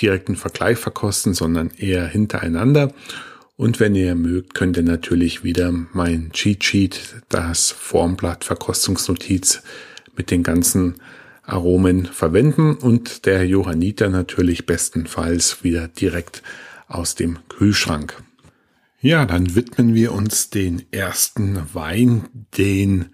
direkten 0.00 0.36
Vergleich 0.36 0.78
verkosten, 0.78 1.34
sondern 1.34 1.70
eher 1.70 2.06
hintereinander. 2.06 2.92
Und 3.56 3.80
wenn 3.80 3.94
ihr 3.94 4.14
mögt, 4.14 4.54
könnt 4.54 4.76
ihr 4.76 4.82
natürlich 4.82 5.42
wieder 5.42 5.72
mein 5.72 6.30
Cheat 6.32 6.62
Sheet, 6.62 7.22
das 7.30 7.70
Formblatt 7.70 8.44
Verkostungsnotiz 8.44 9.62
mit 10.14 10.30
den 10.30 10.42
ganzen 10.42 10.96
Aromen 11.42 12.06
verwenden 12.06 12.74
und 12.74 13.24
der 13.24 13.46
Johanniter 13.46 14.10
natürlich 14.10 14.66
bestenfalls 14.66 15.62
wieder 15.62 15.88
direkt 15.88 16.42
aus 16.88 17.14
dem 17.14 17.38
Kühlschrank. 17.48 18.22
Ja, 19.06 19.24
dann 19.24 19.54
widmen 19.54 19.94
wir 19.94 20.10
uns 20.10 20.50
den 20.50 20.82
ersten 20.90 21.62
Wein, 21.74 22.24
den 22.58 23.10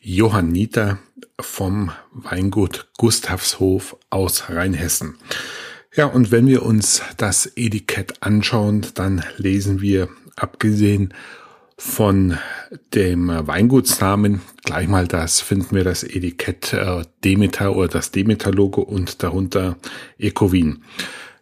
Johanniter 0.00 1.00
vom 1.38 1.92
Weingut 2.12 2.88
Gustavshof 2.96 3.98
aus 4.08 4.48
Rheinhessen. 4.48 5.16
Ja, 5.94 6.06
und 6.06 6.30
wenn 6.30 6.46
wir 6.46 6.62
uns 6.62 7.02
das 7.18 7.44
Etikett 7.56 8.22
anschauen, 8.22 8.86
dann 8.94 9.22
lesen 9.36 9.82
wir, 9.82 10.08
abgesehen 10.34 11.12
von 11.76 12.38
dem 12.94 13.28
Weingutsnamen, 13.28 14.40
gleich 14.64 14.88
mal 14.88 15.06
das, 15.06 15.42
finden 15.42 15.76
wir 15.76 15.84
das 15.84 16.04
Etikett 16.04 16.72
äh, 16.72 17.04
Demeter 17.22 17.76
oder 17.76 17.88
das 17.88 18.12
Demeter-Logo 18.12 18.80
und 18.80 19.22
darunter 19.22 19.76
Ecovin. 20.16 20.84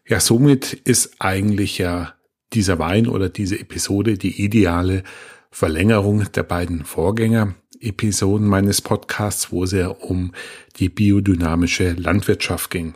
Ja, 0.09 0.19
somit 0.19 0.73
ist 0.73 1.21
eigentlich 1.21 1.79
ja 1.79 2.16
dieser 2.53 2.79
Wein 2.79 3.07
oder 3.09 3.29
diese 3.29 3.59
Episode 3.59 4.19
die 4.19 4.43
ideale 4.43 5.03
Verlängerung 5.51 6.31
der 6.33 6.43
beiden 6.43 6.85
Vorgänger-Episoden 6.85 8.47
meines 8.47 8.83
Podcasts, 8.83 9.51
wo 9.53 9.65
es 9.65 9.73
ja 9.73 9.89
um 9.89 10.33
die 10.77 10.89
biodynamische 10.89 11.93
Landwirtschaft 11.93 12.71
ging. 12.71 12.95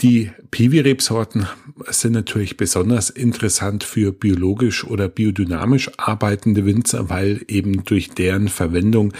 Die 0.00 0.30
Piwi-Rebsorten 0.52 1.48
sind 1.88 2.12
natürlich 2.12 2.56
besonders 2.56 3.10
interessant 3.10 3.82
für 3.82 4.12
biologisch 4.12 4.84
oder 4.84 5.08
biodynamisch 5.08 5.90
arbeitende 5.96 6.64
Winzer, 6.64 7.10
weil 7.10 7.44
eben 7.48 7.84
durch 7.84 8.10
deren 8.10 8.48
Verwendung 8.48 9.12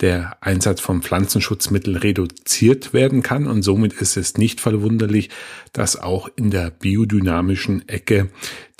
der 0.00 0.36
Einsatz 0.40 0.80
von 0.80 1.02
Pflanzenschutzmitteln 1.02 1.96
reduziert 1.96 2.92
werden 2.92 3.22
kann 3.22 3.46
und 3.46 3.62
somit 3.62 3.92
ist 3.94 4.16
es 4.16 4.36
nicht 4.36 4.60
verwunderlich, 4.60 5.30
dass 5.72 5.96
auch 5.96 6.28
in 6.36 6.50
der 6.50 6.70
biodynamischen 6.70 7.88
Ecke 7.88 8.30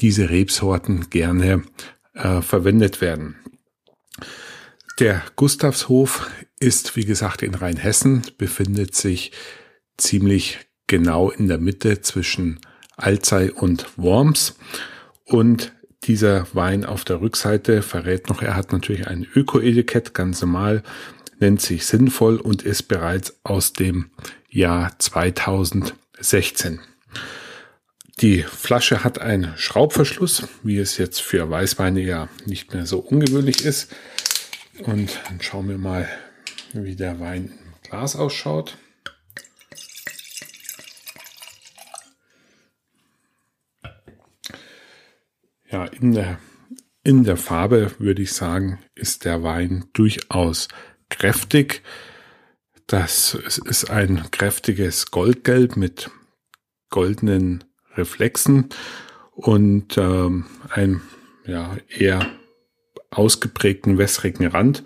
diese 0.00 0.30
Rebsorten 0.30 1.10
gerne 1.10 1.64
äh, 2.14 2.40
verwendet 2.40 3.00
werden. 3.00 3.36
Der 5.00 5.22
Gustavshof 5.36 6.30
ist, 6.60 6.96
wie 6.96 7.04
gesagt, 7.04 7.42
in 7.42 7.54
Rheinhessen, 7.54 8.22
befindet 8.36 8.94
sich 8.94 9.32
ziemlich 9.96 10.58
genau 10.86 11.30
in 11.30 11.48
der 11.48 11.58
Mitte 11.58 12.00
zwischen 12.00 12.60
Alzey 12.96 13.50
und 13.50 13.86
Worms. 13.96 14.56
Und 15.24 15.72
dieser 16.04 16.46
Wein 16.54 16.84
auf 16.84 17.04
der 17.04 17.20
Rückseite 17.20 17.82
verrät 17.82 18.28
noch, 18.28 18.42
er 18.42 18.56
hat 18.56 18.72
natürlich 18.72 19.06
ein 19.06 19.26
Öko-Etikett, 19.34 20.14
ganz 20.14 20.40
normal, 20.40 20.82
nennt 21.40 21.60
sich 21.60 21.86
sinnvoll 21.86 22.36
und 22.36 22.62
ist 22.62 22.84
bereits 22.84 23.38
aus 23.44 23.72
dem 23.72 24.10
Jahr 24.48 24.98
2016. 24.98 26.80
Die 28.20 28.42
Flasche 28.42 29.04
hat 29.04 29.20
einen 29.20 29.56
Schraubverschluss, 29.56 30.48
wie 30.64 30.78
es 30.78 30.98
jetzt 30.98 31.20
für 31.20 31.48
Weißweine 31.50 32.00
ja 32.00 32.28
nicht 32.46 32.74
mehr 32.74 32.84
so 32.84 32.98
ungewöhnlich 32.98 33.64
ist. 33.64 33.94
Und 34.84 35.20
dann 35.28 35.40
schauen 35.40 35.68
wir 35.68 35.78
mal, 35.78 36.08
wie 36.72 36.96
der 36.96 37.20
Wein 37.20 37.52
im 37.64 37.74
Glas 37.88 38.16
ausschaut. 38.16 38.76
Ja, 45.70 45.84
in 45.84 46.12
der, 46.12 46.38
in 47.04 47.24
der 47.24 47.36
Farbe 47.36 47.92
würde 47.98 48.22
ich 48.22 48.32
sagen, 48.32 48.78
ist 48.94 49.26
der 49.26 49.42
Wein 49.42 49.84
durchaus 49.92 50.68
kräftig. 51.10 51.82
Das 52.86 53.34
ist 53.34 53.90
ein 53.90 54.30
kräftiges 54.30 55.10
Goldgelb 55.10 55.76
mit 55.76 56.10
goldenen 56.88 57.64
Reflexen 57.96 58.70
und 59.32 59.98
ähm, 59.98 60.46
ein 60.70 61.02
ja, 61.44 61.76
eher 61.88 62.26
ausgeprägten 63.10 63.98
wässrigen 63.98 64.46
Rand. 64.46 64.84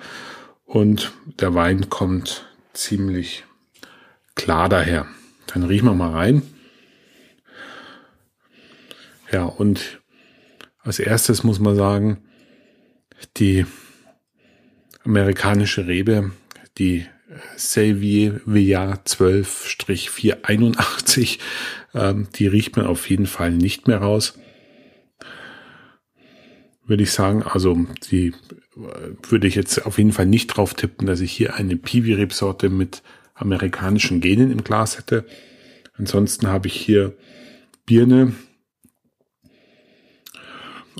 Und 0.64 1.12
der 1.24 1.54
Wein 1.54 1.90
kommt 1.90 2.48
ziemlich 2.72 3.44
klar 4.34 4.68
daher. 4.68 5.06
Dann 5.46 5.62
riechen 5.62 5.86
wir 5.86 5.94
mal 5.94 6.10
rein. 6.10 6.42
Ja, 9.30 9.44
und 9.44 10.01
als 10.82 10.98
erstes 10.98 11.44
muss 11.44 11.60
man 11.60 11.76
sagen, 11.76 12.18
die 13.36 13.66
amerikanische 15.04 15.86
Rebe, 15.86 16.32
die 16.78 17.06
Selvier 17.56 18.40
Villar 18.44 19.00
12-481, 19.06 21.38
ähm, 21.94 22.28
die 22.34 22.46
riecht 22.46 22.76
man 22.76 22.84
auf 22.86 23.08
jeden 23.08 23.24
Fall 23.26 23.52
nicht 23.52 23.88
mehr 23.88 23.96
raus. 23.98 24.38
Würde 26.84 27.04
ich 27.04 27.12
sagen, 27.12 27.42
also 27.42 27.86
die 28.10 28.34
äh, 28.76 29.14
würde 29.28 29.46
ich 29.46 29.54
jetzt 29.54 29.86
auf 29.86 29.98
jeden 29.98 30.12
Fall 30.12 30.26
nicht 30.26 30.48
drauf 30.48 30.74
tippen, 30.74 31.06
dass 31.06 31.20
ich 31.20 31.32
hier 31.32 31.54
eine 31.54 31.76
Piwi-Rebsorte 31.76 32.68
mit 32.68 33.02
amerikanischen 33.34 34.20
Genen 34.20 34.50
im 34.50 34.64
Glas 34.64 34.98
hätte. 34.98 35.24
Ansonsten 35.94 36.48
habe 36.48 36.66
ich 36.68 36.74
hier 36.74 37.16
Birne, 37.86 38.34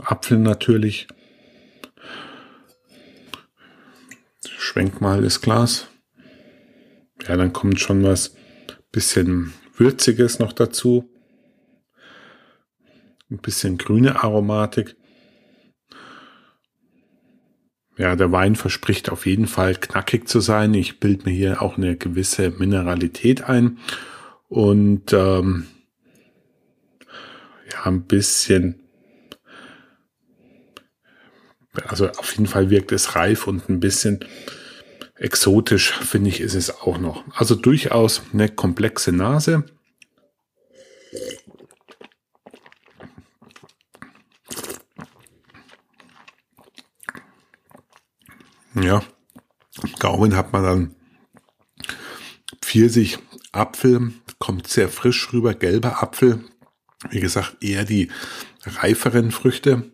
Apfel 0.01 0.39
natürlich. 0.39 1.07
Schwenk 4.47 5.01
mal 5.01 5.23
das 5.23 5.41
Glas. 5.41 5.89
Ja, 7.27 7.37
dann 7.37 7.53
kommt 7.53 7.81
schon 7.81 8.03
was 8.03 8.35
bisschen 8.91 9.53
Würziges 9.77 10.39
noch 10.39 10.53
dazu. 10.53 11.11
Ein 13.31 13.39
bisschen 13.39 13.79
grüne 13.79 14.23
Aromatik. 14.23 14.97
Ja, 17.97 18.17
der 18.17 18.33
Wein 18.33 18.57
verspricht 18.57 19.11
auf 19.11 19.27
jeden 19.27 19.47
Fall 19.47 19.75
knackig 19.75 20.29
zu 20.29 20.41
sein. 20.41 20.75
Ich 20.75 21.01
bilde 21.01 21.25
mir 21.25 21.35
hier 21.35 21.63
auch 21.63 21.77
eine 21.77 21.97
gewisse 21.97 22.51
Mineralität 22.51 23.45
ein. 23.45 23.79
Und 24.49 25.13
ähm, 25.13 25.67
ja, 27.71 27.85
ein 27.85 28.05
bisschen 28.05 28.82
also 31.87 32.09
auf 32.11 32.33
jeden 32.33 32.47
Fall 32.47 32.71
wirkt 32.71 32.93
es 32.93 33.15
reif 33.17 33.47
und 33.47 33.69
ein 33.69 33.81
bisschen 33.81 34.25
exotisch, 35.17 35.93
finde 35.93 36.31
ich, 36.31 36.41
ist 36.41 36.55
es 36.55 36.71
auch 36.83 36.99
noch. 36.99 37.25
Also 37.35 37.55
durchaus 37.55 38.23
eine 38.33 38.49
komplexe 38.49 39.13
Nase. 39.13 39.65
Ja, 48.75 49.03
Gaumen 49.99 50.35
hat 50.35 50.53
man 50.53 50.63
dann 50.63 50.95
Pfirsich, 52.61 53.19
Apfel, 53.53 54.13
kommt 54.39 54.67
sehr 54.67 54.89
frisch 54.89 55.33
rüber, 55.33 55.55
gelber 55.55 56.03
Apfel. 56.03 56.45
Wie 57.11 57.21
gesagt, 57.21 57.59
eher 57.61 57.85
die 57.85 58.11
reiferen 58.65 59.31
Früchte. 59.31 59.92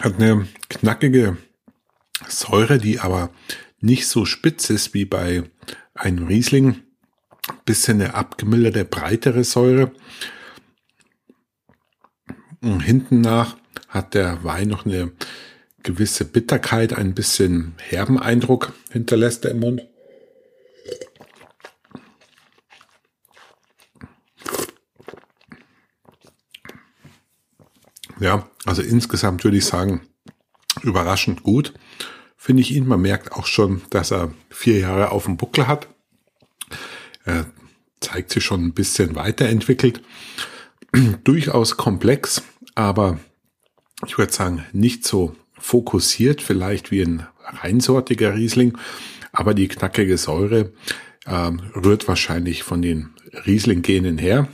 Hat 0.00 0.14
eine 0.14 0.46
knackige 0.68 1.36
Säure, 2.28 2.78
die 2.78 3.00
aber 3.00 3.30
nicht 3.80 4.06
so 4.06 4.24
spitz 4.24 4.70
ist 4.70 4.94
wie 4.94 5.04
bei 5.04 5.44
einem 5.94 6.26
Riesling. 6.26 6.82
Bisschen 7.64 8.00
eine 8.00 8.14
abgemilderte, 8.14 8.84
breitere 8.84 9.44
Säure. 9.44 9.92
Und 12.60 12.80
hinten 12.80 13.20
nach 13.20 13.56
hat 13.88 14.14
der 14.14 14.44
Wein 14.44 14.68
noch 14.68 14.84
eine 14.84 15.12
gewisse 15.82 16.24
Bitterkeit, 16.24 16.92
ein 16.92 17.14
bisschen 17.14 17.74
herben 17.78 18.18
Eindruck 18.18 18.72
hinterlässt 18.90 19.44
er 19.44 19.52
im 19.52 19.60
Mund. 19.60 19.86
Ja, 28.20 28.48
also 28.64 28.82
insgesamt 28.82 29.44
würde 29.44 29.58
ich 29.58 29.64
sagen, 29.64 30.02
überraschend 30.82 31.42
gut. 31.42 31.74
Finde 32.36 32.62
ich 32.62 32.70
ihn. 32.70 32.86
Man 32.86 33.00
merkt 33.00 33.32
auch 33.32 33.46
schon, 33.46 33.82
dass 33.90 34.10
er 34.12 34.32
vier 34.50 34.78
Jahre 34.78 35.10
auf 35.10 35.24
dem 35.24 35.36
Buckel 35.36 35.66
hat. 35.66 35.88
Er 37.24 37.46
zeigt 38.00 38.30
sich 38.30 38.44
schon 38.44 38.64
ein 38.64 38.74
bisschen 38.74 39.16
weiterentwickelt. 39.16 40.02
Durchaus 41.24 41.76
komplex, 41.76 42.42
aber 42.74 43.18
ich 44.06 44.16
würde 44.16 44.32
sagen, 44.32 44.64
nicht 44.72 45.04
so 45.04 45.34
fokussiert, 45.58 46.40
vielleicht 46.40 46.90
wie 46.90 47.02
ein 47.02 47.26
reinsortiger 47.44 48.34
Riesling, 48.34 48.78
aber 49.32 49.54
die 49.54 49.68
knackige 49.68 50.16
Säure 50.16 50.72
äh, 51.26 51.50
rührt 51.74 52.08
wahrscheinlich 52.08 52.62
von 52.62 52.80
den 52.80 53.10
Riesling-Genen 53.46 54.18
her. 54.18 54.48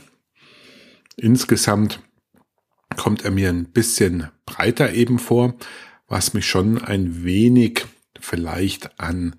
Insgesamt 1.15 2.01
kommt 2.95 3.25
er 3.25 3.31
mir 3.31 3.49
ein 3.49 3.65
bisschen 3.65 4.29
breiter 4.45 4.93
eben 4.93 5.19
vor, 5.19 5.55
was 6.07 6.33
mich 6.33 6.47
schon 6.47 6.83
ein 6.83 7.23
wenig 7.23 7.85
vielleicht 8.19 8.99
an 8.99 9.35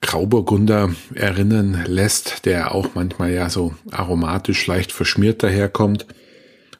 Grauburgunder 0.00 0.94
erinnern 1.14 1.84
lässt, 1.86 2.44
der 2.44 2.74
auch 2.74 2.94
manchmal 2.94 3.32
ja 3.32 3.48
so 3.48 3.74
aromatisch 3.90 4.66
leicht 4.66 4.92
verschmiert 4.92 5.42
daherkommt. 5.42 6.06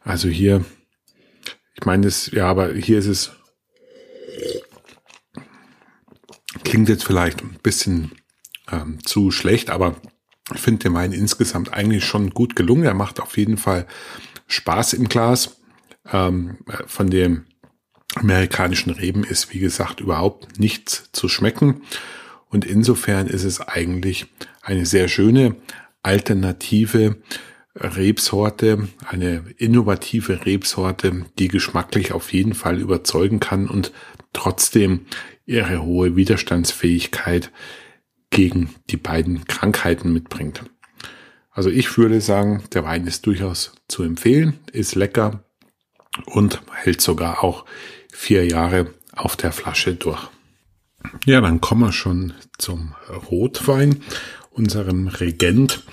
Also 0.03 0.29
hier, 0.29 0.65
ich 1.75 1.87
meine 1.87 2.07
es, 2.07 2.31
ja, 2.33 2.47
aber 2.47 2.75
hier 2.75 2.99
ist 2.99 3.07
es, 3.07 3.33
klingt 6.65 6.91
jetzt 6.91 7.05
vielleicht 7.05 7.43
ein 7.43 7.59
bisschen 7.63 8.13
ähm, 8.71 8.99
zu 9.03 9.31
schlecht, 9.31 9.71
aber 9.71 9.97
ich 10.53 10.61
finde 10.61 10.83
den 10.85 10.95
Wein 10.95 11.13
insgesamt 11.13 11.73
eigentlich 11.73 12.05
schon 12.05 12.31
gut 12.31 12.55
gelungen. 12.55 12.85
Er 12.85 12.95
macht 12.95 13.21
auf 13.21 13.39
jeden 13.39 13.57
Fall 13.57 13.87
Spaß 14.47 14.95
im 14.95 15.09
Glas. 15.09 15.61
Ähm, 16.13 16.59
von 16.87 17.09
dem 17.09 17.47
amerikanischen 18.15 18.91
Reben 18.91 19.25
ist, 19.25 19.53
wie 19.53 19.59
gesagt, 19.59 20.01
überhaupt 20.01 20.59
nichts 20.59 21.11
zu 21.13 21.29
schmecken. 21.29 21.83
Und 22.49 22.65
insofern 22.65 23.27
ist 23.27 23.45
es 23.45 23.61
eigentlich 23.61 24.27
eine 24.63 24.87
sehr 24.87 25.09
schöne 25.09 25.57
alternative 26.03 27.17
Rebsorte, 27.75 28.89
eine 29.05 29.45
innovative 29.57 30.47
Rebsorte, 30.47 31.25
die 31.39 31.49
geschmacklich 31.49 32.13
auf 32.13 32.33
jeden 32.33 32.55
Fall 32.55 32.79
überzeugen 32.79 33.41
kann 33.41 33.69
und 33.69 33.93
trotzdem 34.33 35.07
ihre 35.47 35.83
hohe 35.83 36.15
Widerstandsfähigkeit 36.15 37.51
gegen 38.31 38.75
die 38.91 38.97
beiden 38.97 39.45
Krankheiten 39.47 40.13
mitbringt. 40.13 40.63
Also 41.55 41.71
ich 41.71 41.97
würde 41.97 42.21
sagen, 42.21 42.65
der 42.73 42.85
Wein 42.85 43.07
ist 43.07 43.27
durchaus 43.27 43.73
zu 43.87 44.03
empfehlen, 44.03 44.59
ist 44.73 44.97
lecker 44.97 45.45
und 46.27 46.61
hält 46.73 47.01
sogar 47.01 47.45
auch 47.45 47.65
vier 48.13 48.45
Jahre 48.45 48.93
auf 49.13 49.37
der 49.37 49.53
Flasche 49.53 49.95
durch. 49.95 50.29
Ja, 51.27 51.41
dann 51.41 51.61
kommen 51.61 51.83
wir 51.83 51.93
schon 51.93 52.33
zum 52.59 52.95
Rotwein, 53.31 54.03
unserem 54.51 55.07
Regent 55.07 55.85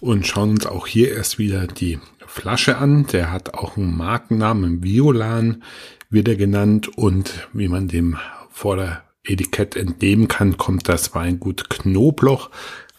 und 0.00 0.26
schauen 0.26 0.50
uns 0.50 0.66
auch 0.66 0.86
hier 0.86 1.12
erst 1.12 1.38
wieder 1.38 1.66
die 1.66 1.98
Flasche 2.26 2.76
an. 2.76 3.06
Der 3.06 3.32
hat 3.32 3.54
auch 3.54 3.78
einen 3.78 3.96
Markennamen, 3.96 4.82
Violan 4.82 5.62
wird 6.10 6.28
er 6.28 6.36
genannt 6.36 6.88
und 6.96 7.48
wie 7.54 7.68
man 7.68 7.88
dem 7.88 8.18
vor 8.50 8.76
der 8.76 9.04
Etikett 9.24 9.76
entnehmen 9.76 10.28
kann, 10.28 10.56
kommt 10.58 10.88
das 10.88 11.14
Weingut 11.14 11.70
Knobloch 11.70 12.50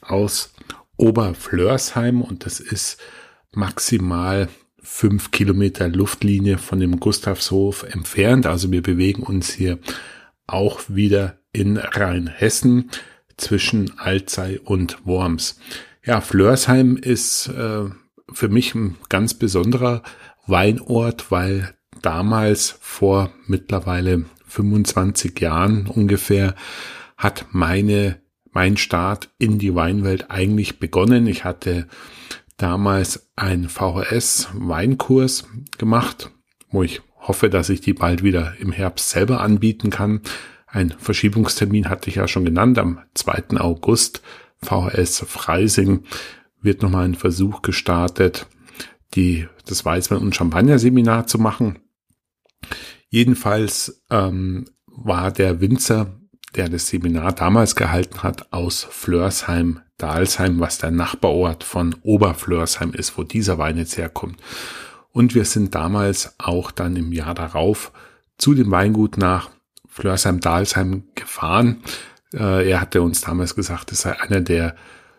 aus 0.02 0.54
Oberflörsheim 0.98 2.22
und 2.22 2.46
das 2.46 2.60
ist 2.60 2.98
maximal 3.52 4.50
fünf 4.82 5.32
Kilometer 5.32 5.88
Luftlinie 5.88 6.58
von 6.58 6.80
dem 6.80 7.00
Gustavshof 7.00 7.84
entfernt. 7.84 8.46
Also 8.46 8.72
wir 8.72 8.82
bewegen 8.82 9.24
uns 9.24 9.52
hier 9.52 9.80
auch 10.48 10.82
wieder 10.88 11.40
in 11.52 11.78
Rheinhessen 11.78 12.90
zwischen 13.36 14.00
Alzey 14.00 14.60
und 14.60 15.06
Worms. 15.06 15.60
Ja, 16.04 16.22
Flörsheim 16.22 16.96
ist 16.98 17.48
äh, 17.50 17.86
für 18.32 18.50
mich 18.50 18.74
ein 18.76 18.96
ganz 19.10 19.34
besonderer 19.34 20.04
Weinort, 20.46 21.32
weil 21.32 21.76
damals 22.02 22.78
vor 22.80 23.32
mittlerweile 23.46 24.26
25 24.48 25.40
Jahren 25.40 25.88
ungefähr 25.88 26.56
hat 27.18 27.48
meine 27.52 28.22
mein 28.52 28.78
Start 28.78 29.30
in 29.38 29.60
die 29.60 29.76
Weinwelt 29.76 30.32
eigentlich 30.32 30.80
begonnen. 30.80 31.28
Ich 31.28 31.44
hatte 31.44 31.88
damals 32.58 33.30
einen 33.36 33.70
VHS-Weinkurs 33.70 35.48
gemacht, 35.78 36.32
wo 36.70 36.84
ich 36.84 37.02
hoffe, 37.20 37.50
dass 37.50 37.70
ich 37.70 37.82
die 37.82 37.94
bald 37.94 38.24
wieder 38.24 38.54
im 38.60 38.72
Herbst 38.72 39.10
selber 39.10 39.42
anbieten 39.42 39.90
kann. 39.90 40.22
Ein 40.68 40.94
Verschiebungstermin 40.98 41.90
hatte 41.90 42.10
ich 42.10 42.16
ja 42.16 42.28
schon 42.28 42.46
genannt. 42.46 42.78
Am 42.80 43.00
2. 43.14 43.60
August 43.60 44.22
VHS 44.62 45.26
Freising 45.28 46.04
wird 46.62 46.82
nochmal 46.82 47.06
ein 47.06 47.16
Versuch 47.16 47.62
gestartet, 47.62 48.48
die, 49.14 49.48
das 49.66 49.86
Weißwein- 49.86 50.18
und 50.18 50.36
Champagner-Seminar 50.36 51.28
zu 51.28 51.38
machen. 51.38 51.80
Jedenfalls 53.10 54.04
ähm, 54.10 54.66
war 54.86 55.32
der 55.32 55.62
Winzer 55.62 56.20
der 56.56 56.70
das 56.70 56.88
Seminar 56.88 57.34
damals 57.34 57.76
gehalten 57.76 58.24
hat, 58.24 58.52
aus 58.52 58.88
Flörsheim, 58.90 59.82
Dalsheim, 59.98 60.60
was 60.60 60.78
der 60.78 60.92
Nachbarort 60.92 61.64
von 61.64 61.96
Oberflörsheim 62.04 62.94
ist, 62.94 63.18
wo 63.18 63.24
dieser 63.24 63.58
Wein 63.58 63.78
jetzt 63.78 63.98
herkommt. 63.98 64.40
Und 65.12 65.36
wir 65.36 65.46
sind 65.46 65.74
damals 65.74 66.36
auch 66.38 66.72
dann 66.72 66.96
im 66.96 67.12
Jahr 67.12 67.34
darauf 67.34 67.92
zu 68.38 68.54
dem 68.54 68.72
Weingut 68.72 69.18
nach 69.18 69.50
Flörsheim-Dalsheim 69.88 71.04
gefahren. 71.16 71.82
Äh, 72.34 72.70
er 72.70 72.82
hatte 72.82 73.02
uns 73.02 73.22
damals 73.22 73.56
gesagt, 73.56 73.92
es 73.92 74.02
sei 74.02 74.20
einer 74.20 74.42
der 74.42 74.76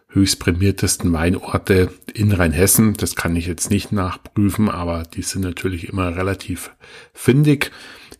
höchst 0.08 0.38
prämiertesten 0.38 1.12
Weinorte 1.12 1.90
in 2.14 2.32
Rheinhessen. 2.32 2.94
Das 2.94 3.16
kann 3.16 3.36
ich 3.36 3.46
jetzt 3.46 3.70
nicht 3.70 3.92
nachprüfen, 3.92 4.70
aber 4.70 5.02
die 5.02 5.22
sind 5.22 5.42
natürlich 5.42 5.88
immer 5.88 6.16
relativ 6.16 6.70
findig, 7.12 7.72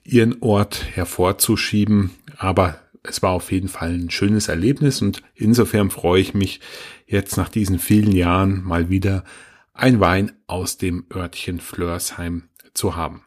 ihren 0.05 0.43
Ort 0.43 0.85
hervorzuschieben. 0.95 2.11
Aber 2.37 2.79
es 3.03 3.23
war 3.23 3.31
auf 3.31 3.53
jeden 3.53 3.69
Fall 3.69 3.93
ein 3.95 4.11
schönes 4.11 4.49
Erlebnis 4.49 5.03
und 5.03 5.23
insofern 5.35 5.91
freue 5.91 6.21
ich 6.21 6.35
mich 6.35 6.61
jetzt 7.07 7.37
nach 7.37 7.49
diesen 7.49 7.79
vielen 7.79 8.13
Jahren 8.13 8.63
mal 8.65 8.91
wieder 8.91 9.25
ein 9.73 10.01
Wein 10.01 10.33
aus 10.47 10.77
dem 10.77 11.07
Örtchen 11.15 11.61
Flörsheim 11.61 12.49
zu 12.75 12.97
haben. 12.97 13.25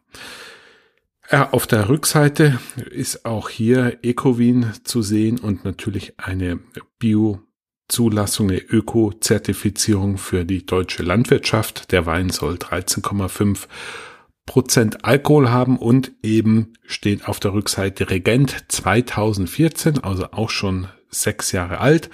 Ja, 1.32 1.52
auf 1.52 1.66
der 1.66 1.88
Rückseite 1.88 2.60
ist 2.90 3.26
auch 3.26 3.48
hier 3.48 4.00
Ecowin 4.04 4.72
zu 4.84 5.02
sehen 5.02 5.40
und 5.40 5.64
natürlich 5.64 6.20
eine 6.20 6.60
Bio-Zulassung, 7.00 8.50
eine 8.50 8.60
Öko-Zertifizierung 8.60 10.18
für 10.18 10.44
die 10.44 10.66
deutsche 10.66 11.04
Landwirtschaft. 11.04 11.94
Der 11.94 12.06
Wein 12.06 12.32
soll 12.32 12.56
13,5 12.56 13.68
Prozent 14.46 15.06
Alkohol 15.06 15.50
haben 15.50 15.78
und 15.78 16.12
eben 16.24 16.74
steht 16.86 17.28
auf 17.28 17.40
der 17.40 17.54
Rückseite 17.54 18.10
Regent 18.10 18.66
2014, 18.68 20.04
also 20.04 20.32
auch 20.32 20.50
schon 20.50 20.88
sechs 21.10 21.52
Jahre 21.52 21.80
alt. 21.80 22.10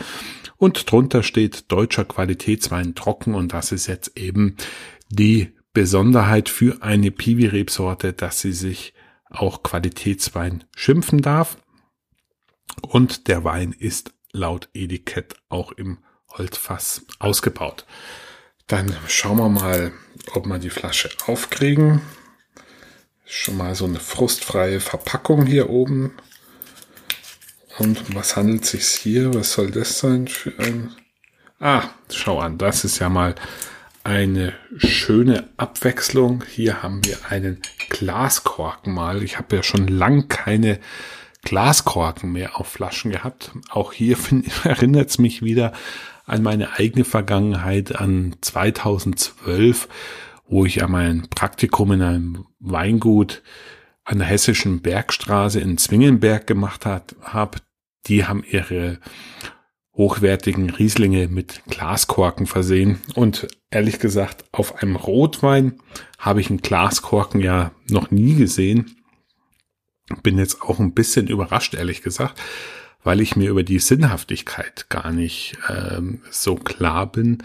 Und 0.57 0.91
drunter 0.91 1.23
steht 1.23 1.71
deutscher 1.71 2.05
Qualitätswein 2.05 2.95
trocken 2.95 3.35
und 3.35 3.53
das 3.53 3.71
ist 3.71 3.87
jetzt 3.87 4.17
eben 4.17 4.55
die 5.09 5.53
Besonderheit 5.73 6.49
für 6.49 6.81
eine 6.81 7.11
Piwi-Rebsorte, 7.11 8.13
dass 8.13 8.41
sie 8.41 8.53
sich 8.53 8.93
auch 9.29 9.61
Qualitätswein 9.61 10.63
schimpfen 10.75 11.21
darf. 11.21 11.57
Und 12.81 13.27
der 13.27 13.43
Wein 13.43 13.73
ist 13.77 14.13
laut 14.31 14.69
Etikett 14.73 15.35
auch 15.49 15.71
im 15.71 15.99
Holzfass 16.29 17.05
ausgebaut. 17.19 17.85
Dann 18.67 18.93
schauen 19.07 19.37
wir 19.37 19.49
mal, 19.49 19.93
ob 20.33 20.45
wir 20.45 20.59
die 20.59 20.69
Flasche 20.69 21.09
aufkriegen. 21.25 22.01
Schon 23.29 23.57
mal 23.57 23.75
so 23.75 23.85
eine 23.85 23.99
frustfreie 23.99 24.79
Verpackung 24.79 25.45
hier 25.45 25.69
oben. 25.69 26.13
Und 27.77 28.15
was 28.15 28.37
handelt 28.37 28.65
sich 28.65 28.87
hier? 28.87 29.33
Was 29.33 29.53
soll 29.53 29.69
das 29.69 29.99
sein 29.99 30.27
für 30.27 30.57
ein... 30.59 30.91
Ah, 31.59 31.83
schau 32.09 32.39
an, 32.39 32.57
das 32.57 32.85
ist 32.85 32.99
ja 32.99 33.09
mal 33.09 33.35
eine 34.03 34.53
schöne 34.77 35.49
Abwechslung. 35.57 36.45
Hier 36.49 36.81
haben 36.81 37.03
wir 37.03 37.17
einen 37.29 37.61
Glaskorken 37.89 38.93
mal. 38.93 39.21
Ich 39.21 39.37
habe 39.37 39.57
ja 39.57 39.63
schon 39.63 39.87
lang 39.87 40.29
keine 40.29 40.79
Glaskorken 41.43 42.31
mehr 42.31 42.57
auf 42.57 42.67
Flaschen 42.67 43.11
gehabt. 43.11 43.51
Auch 43.69 43.91
hier 43.91 44.17
erinnert 44.63 45.09
es 45.09 45.17
mich 45.17 45.41
wieder 45.41 45.73
an 46.25 46.43
meine 46.43 46.77
eigene 46.77 47.03
Vergangenheit, 47.03 47.95
an 47.95 48.37
2012, 48.39 49.89
wo 50.47 50.65
ich 50.65 50.75
ja 50.75 50.87
mein 50.87 51.27
Praktikum 51.29 51.91
in 51.91 52.01
einem 52.01 52.45
Weingut 52.59 53.43
an 54.03 54.19
der 54.19 54.27
hessischen 54.27 54.81
Bergstraße 54.81 55.59
in 55.59 55.77
Zwingenberg 55.77 56.47
gemacht 56.47 56.85
habe. 56.85 57.57
Die 58.07 58.25
haben 58.25 58.43
ihre 58.49 58.99
hochwertigen 59.93 60.69
Rieslinge 60.69 61.27
mit 61.27 61.63
Glaskorken 61.67 62.45
versehen. 62.45 63.01
Und 63.15 63.47
ehrlich 63.71 63.99
gesagt, 63.99 64.45
auf 64.51 64.81
einem 64.81 64.95
Rotwein 64.95 65.79
habe 66.19 66.39
ich 66.39 66.49
einen 66.49 66.61
Glaskorken 66.61 67.41
ja 67.41 67.71
noch 67.89 68.11
nie 68.11 68.35
gesehen. 68.35 68.95
Bin 70.23 70.37
jetzt 70.37 70.61
auch 70.61 70.79
ein 70.79 70.93
bisschen 70.93 71.27
überrascht, 71.27 71.73
ehrlich 71.73 72.01
gesagt, 72.01 72.39
weil 73.03 73.19
ich 73.19 73.35
mir 73.35 73.49
über 73.49 73.63
die 73.63 73.79
Sinnhaftigkeit 73.79 74.89
gar 74.89 75.11
nicht 75.11 75.57
ähm, 75.67 76.21
so 76.29 76.55
klar 76.55 77.11
bin, 77.11 77.43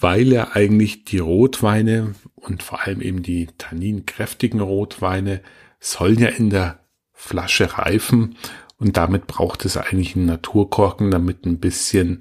weil 0.00 0.32
er 0.32 0.56
eigentlich 0.56 1.04
die 1.04 1.18
Rotweine 1.18 2.14
und 2.34 2.62
vor 2.62 2.82
allem 2.86 3.00
eben 3.00 3.22
die 3.22 3.48
tanninkräftigen 3.58 4.60
Rotweine 4.60 5.42
sollen 5.80 6.18
ja 6.18 6.28
in 6.28 6.50
der 6.50 6.80
Flasche 7.12 7.78
reifen 7.78 8.36
und 8.78 8.96
damit 8.96 9.26
braucht 9.26 9.64
es 9.64 9.76
eigentlich 9.76 10.14
einen 10.14 10.26
Naturkorken, 10.26 11.10
damit 11.10 11.44
ein 11.44 11.58
bisschen 11.58 12.20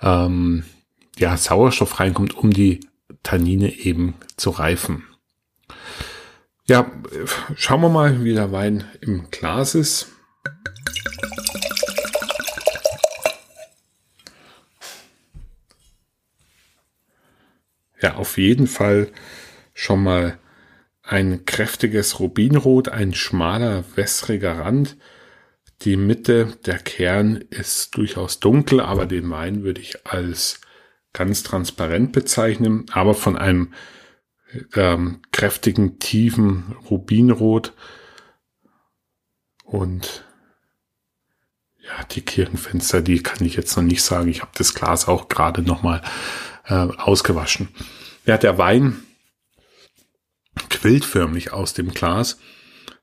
ähm, 0.00 0.64
ja, 1.18 1.36
Sauerstoff 1.36 2.00
reinkommt, 2.00 2.34
um 2.34 2.50
die 2.50 2.80
Tannine 3.22 3.72
eben 3.72 4.14
zu 4.36 4.50
reifen. 4.50 5.04
Ja, 6.66 6.90
schauen 7.56 7.82
wir 7.82 7.88
mal, 7.88 8.24
wie 8.24 8.34
der 8.34 8.52
Wein 8.52 8.84
im 9.00 9.30
Glas 9.30 9.74
ist. 9.74 10.08
Ja, 18.02 18.16
auf 18.16 18.36
jeden 18.36 18.66
Fall 18.66 19.12
schon 19.74 20.02
mal 20.02 20.38
ein 21.02 21.46
kräftiges 21.46 22.18
Rubinrot, 22.20 22.88
ein 22.88 23.14
schmaler, 23.14 23.84
wässriger 23.94 24.58
Rand. 24.58 24.96
Die 25.82 25.96
Mitte, 25.96 26.56
der 26.66 26.78
Kern 26.78 27.36
ist 27.36 27.96
durchaus 27.96 28.40
dunkel, 28.40 28.80
aber 28.80 29.06
den 29.06 29.30
Wein 29.30 29.62
würde 29.62 29.80
ich 29.80 30.06
als 30.06 30.60
ganz 31.12 31.42
transparent 31.42 32.12
bezeichnen, 32.12 32.86
aber 32.92 33.14
von 33.14 33.36
einem 33.36 33.72
ähm, 34.74 35.22
kräftigen, 35.30 35.98
tiefen 35.98 36.76
Rubinrot. 36.90 37.72
Und 39.64 40.24
ja, 41.78 42.04
die 42.10 42.22
Kirchenfenster, 42.22 43.00
die 43.00 43.22
kann 43.22 43.44
ich 43.46 43.56
jetzt 43.56 43.76
noch 43.76 43.82
nicht 43.84 44.02
sagen. 44.02 44.28
Ich 44.28 44.40
habe 44.40 44.52
das 44.56 44.74
Glas 44.74 45.08
auch 45.08 45.28
gerade 45.28 45.62
noch 45.62 45.82
mal 45.82 46.02
äh, 46.64 46.74
ausgewaschen. 46.74 47.68
Ja, 48.26 48.38
der 48.38 48.58
Wein 48.58 49.02
quillt 50.68 51.04
förmlich 51.04 51.52
aus 51.52 51.74
dem 51.74 51.90
Glas. 51.90 52.38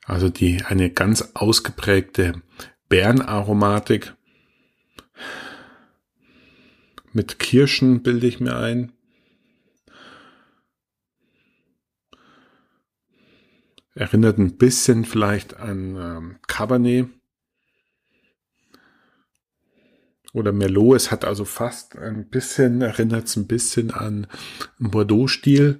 Also 0.05 0.29
die 0.29 0.63
eine 0.63 0.89
ganz 0.89 1.31
ausgeprägte 1.33 2.41
Bärenaromatik 2.87 4.13
mit 7.11 7.39
Kirschen 7.39 8.03
bilde 8.03 8.27
ich 8.27 8.39
mir 8.39 8.55
ein. 8.55 8.91
Erinnert 13.93 14.37
ein 14.37 14.57
bisschen 14.57 15.05
vielleicht 15.05 15.57
an 15.57 15.95
ähm, 15.95 16.39
Cabernet 16.47 17.09
oder 20.33 20.51
Merlot. 20.51 20.95
Es 20.95 21.11
hat 21.11 21.25
also 21.25 21.45
fast 21.45 21.97
ein 21.97 22.29
bisschen, 22.29 22.81
erinnert 22.81 23.27
es 23.27 23.35
ein 23.35 23.47
bisschen 23.47 23.91
an 23.91 24.27
Bordeaux-Stil. 24.79 25.79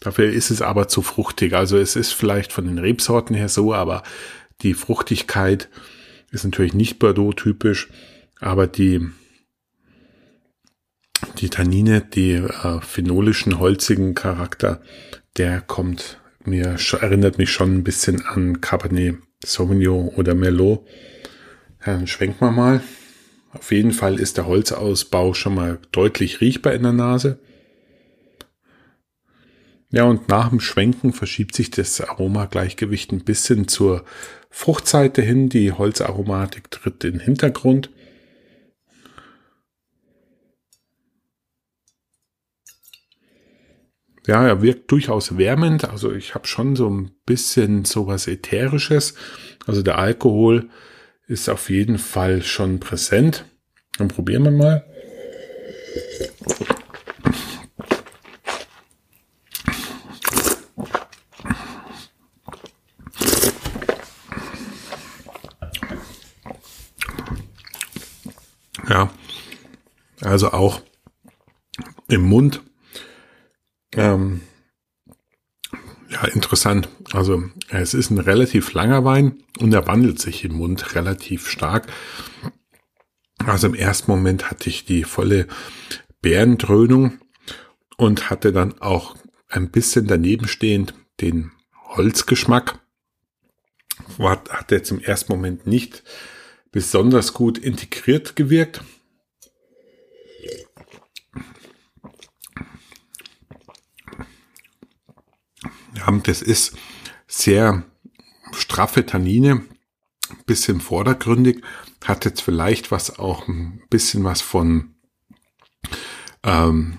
Dafür 0.00 0.32
ist 0.32 0.50
es 0.50 0.62
aber 0.62 0.88
zu 0.88 1.02
fruchtig. 1.02 1.54
Also 1.54 1.76
es 1.76 1.96
ist 1.96 2.12
vielleicht 2.12 2.52
von 2.52 2.66
den 2.66 2.78
Rebsorten 2.78 3.36
her 3.36 3.48
so, 3.48 3.74
aber 3.74 4.02
die 4.62 4.74
Fruchtigkeit 4.74 5.68
ist 6.30 6.44
natürlich 6.44 6.74
nicht 6.74 6.98
Bordeaux-typisch, 6.98 7.88
aber 8.40 8.66
die 8.66 9.10
die 11.38 11.50
Tannine, 11.50 12.00
die 12.00 12.32
äh, 12.32 12.80
phenolischen, 12.80 13.58
holzigen 13.58 14.14
Charakter, 14.14 14.80
der 15.36 15.60
kommt 15.60 16.18
mir, 16.44 16.76
erinnert 17.00 17.38
mich 17.38 17.50
schon 17.50 17.76
ein 17.76 17.84
bisschen 17.84 18.24
an 18.24 18.60
Cabernet 18.60 19.16
Sauvignon 19.44 20.08
oder 20.08 20.34
Merlot. 20.34 20.86
Dann 21.84 22.06
schwenken 22.06 22.40
wir 22.40 22.52
mal. 22.52 22.82
Auf 23.52 23.72
jeden 23.72 23.92
Fall 23.92 24.20
ist 24.20 24.36
der 24.36 24.46
Holzausbau 24.46 25.34
schon 25.34 25.54
mal 25.54 25.78
deutlich 25.92 26.40
riechbar 26.40 26.74
in 26.74 26.82
der 26.82 26.92
Nase. 26.92 27.38
Ja, 29.92 30.04
und 30.04 30.28
nach 30.28 30.50
dem 30.50 30.60
Schwenken 30.60 31.12
verschiebt 31.12 31.54
sich 31.54 31.70
das 31.70 32.00
Aromagleichgewicht 32.00 33.10
ein 33.12 33.24
bisschen 33.24 33.66
zur 33.66 34.04
Fruchtseite 34.48 35.20
hin. 35.20 35.48
Die 35.48 35.72
Holzaromatik 35.72 36.70
tritt 36.70 37.02
in 37.02 37.14
den 37.14 37.20
Hintergrund. 37.20 37.90
Ja, 44.28 44.46
er 44.46 44.62
wirkt 44.62 44.92
durchaus 44.92 45.38
wärmend. 45.38 45.88
Also 45.88 46.12
ich 46.12 46.36
habe 46.36 46.46
schon 46.46 46.76
so 46.76 46.88
ein 46.88 47.10
bisschen 47.26 47.84
sowas 47.84 48.28
Ätherisches. 48.28 49.14
Also 49.66 49.82
der 49.82 49.98
Alkohol 49.98 50.70
ist 51.30 51.48
auf 51.48 51.70
jeden 51.70 51.98
Fall 51.98 52.42
schon 52.42 52.80
präsent. 52.80 53.44
Dann 53.98 54.08
probieren 54.08 54.42
wir 54.42 54.50
mal. 54.50 54.84
Ja, 68.88 69.08
also 70.22 70.50
auch 70.50 70.82
im 72.08 72.22
Mund 72.22 72.60
ähm, 73.92 74.40
ja, 76.08 76.24
interessant. 76.24 76.88
Also 77.12 77.42
es 77.68 77.94
ist 77.94 78.10
ein 78.10 78.18
relativ 78.18 78.72
langer 78.72 79.04
Wein 79.04 79.42
und 79.58 79.72
er 79.72 79.86
wandelt 79.86 80.20
sich 80.20 80.44
im 80.44 80.54
Mund 80.54 80.94
relativ 80.94 81.48
stark. 81.48 81.88
Also 83.38 83.66
im 83.66 83.74
ersten 83.74 84.10
Moment 84.10 84.50
hatte 84.50 84.68
ich 84.68 84.84
die 84.84 85.04
volle 85.04 85.48
Bärendröhnung 86.22 87.18
und 87.96 88.30
hatte 88.30 88.52
dann 88.52 88.80
auch 88.80 89.16
ein 89.48 89.70
bisschen 89.70 90.06
daneben 90.06 90.46
stehend 90.46 90.94
den 91.20 91.50
Holzgeschmack. 91.88 92.78
Hat 94.18 94.70
jetzt 94.70 94.90
im 94.90 95.00
ersten 95.00 95.32
Moment 95.32 95.66
nicht 95.66 96.04
besonders 96.70 97.32
gut 97.32 97.58
integriert 97.58 98.36
gewirkt. 98.36 98.82
Ja, 105.96 106.10
das 106.22 106.42
ist 106.42 106.76
sehr 107.40 107.84
straffe 108.52 109.06
Tannine, 109.06 109.62
bisschen 110.46 110.80
vordergründig, 110.80 111.62
hat 112.04 112.24
jetzt 112.24 112.40
vielleicht 112.40 112.90
was 112.90 113.18
auch 113.18 113.48
ein 113.48 113.82
bisschen 113.90 114.24
was 114.24 114.40
von 114.40 114.94
ähm, 116.42 116.98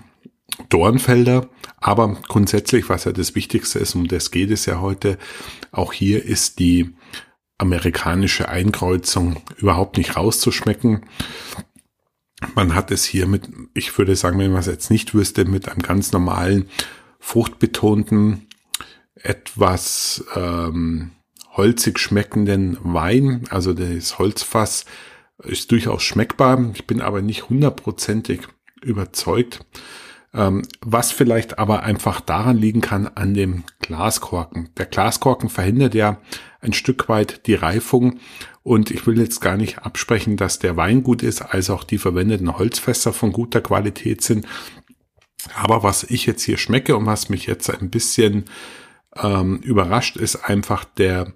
Dornfelder, 0.68 1.48
aber 1.78 2.16
grundsätzlich, 2.28 2.88
was 2.88 3.04
ja 3.04 3.12
das 3.12 3.34
Wichtigste 3.34 3.78
ist, 3.78 3.94
um 3.94 4.06
das 4.06 4.30
geht 4.30 4.50
es 4.50 4.66
ja 4.66 4.80
heute, 4.80 5.18
auch 5.70 5.92
hier 5.92 6.24
ist 6.24 6.58
die 6.58 6.94
amerikanische 7.58 8.48
Einkreuzung 8.48 9.42
überhaupt 9.56 9.96
nicht 9.96 10.16
rauszuschmecken. 10.16 11.06
Man 12.54 12.74
hat 12.74 12.90
es 12.90 13.04
hier 13.04 13.26
mit, 13.26 13.48
ich 13.72 13.96
würde 13.96 14.16
sagen, 14.16 14.38
wenn 14.38 14.50
man 14.50 14.60
es 14.60 14.66
jetzt 14.66 14.90
nicht 14.90 15.14
wüsste, 15.14 15.44
mit 15.44 15.68
einem 15.68 15.82
ganz 15.82 16.12
normalen, 16.12 16.68
fruchtbetonten 17.20 18.48
etwas 19.22 20.24
ähm, 20.34 21.12
holzig 21.50 21.98
schmeckenden 21.98 22.78
Wein. 22.82 23.44
Also 23.50 23.72
das 23.72 24.18
Holzfass 24.18 24.84
ist 25.38 25.70
durchaus 25.70 26.02
schmeckbar. 26.02 26.70
Ich 26.74 26.86
bin 26.86 27.00
aber 27.00 27.22
nicht 27.22 27.48
hundertprozentig 27.48 28.42
überzeugt. 28.82 29.64
Ähm, 30.34 30.62
was 30.80 31.12
vielleicht 31.12 31.58
aber 31.58 31.82
einfach 31.82 32.20
daran 32.20 32.56
liegen 32.56 32.80
kann 32.80 33.06
an 33.06 33.34
dem 33.34 33.64
Glaskorken. 33.80 34.70
Der 34.78 34.86
Glaskorken 34.86 35.50
verhindert 35.50 35.94
ja 35.94 36.18
ein 36.60 36.72
Stück 36.72 37.08
weit 37.10 37.46
die 37.46 37.54
Reifung 37.54 38.18
und 38.62 38.90
ich 38.90 39.06
will 39.06 39.20
jetzt 39.20 39.40
gar 39.40 39.58
nicht 39.58 39.80
absprechen, 39.80 40.38
dass 40.38 40.58
der 40.58 40.76
Wein 40.76 41.02
gut 41.02 41.22
ist, 41.22 41.42
als 41.42 41.68
auch 41.68 41.84
die 41.84 41.98
verwendeten 41.98 42.56
Holzfässer 42.56 43.12
von 43.12 43.32
guter 43.32 43.60
Qualität 43.60 44.22
sind. 44.22 44.46
Aber 45.54 45.82
was 45.82 46.04
ich 46.04 46.24
jetzt 46.24 46.44
hier 46.44 46.56
schmecke 46.56 46.96
und 46.96 47.04
was 47.04 47.28
mich 47.28 47.46
jetzt 47.46 47.68
ein 47.68 47.90
bisschen 47.90 48.44
ähm, 49.16 49.58
überrascht, 49.58 50.16
ist 50.16 50.36
einfach 50.36 50.84
der 50.84 51.32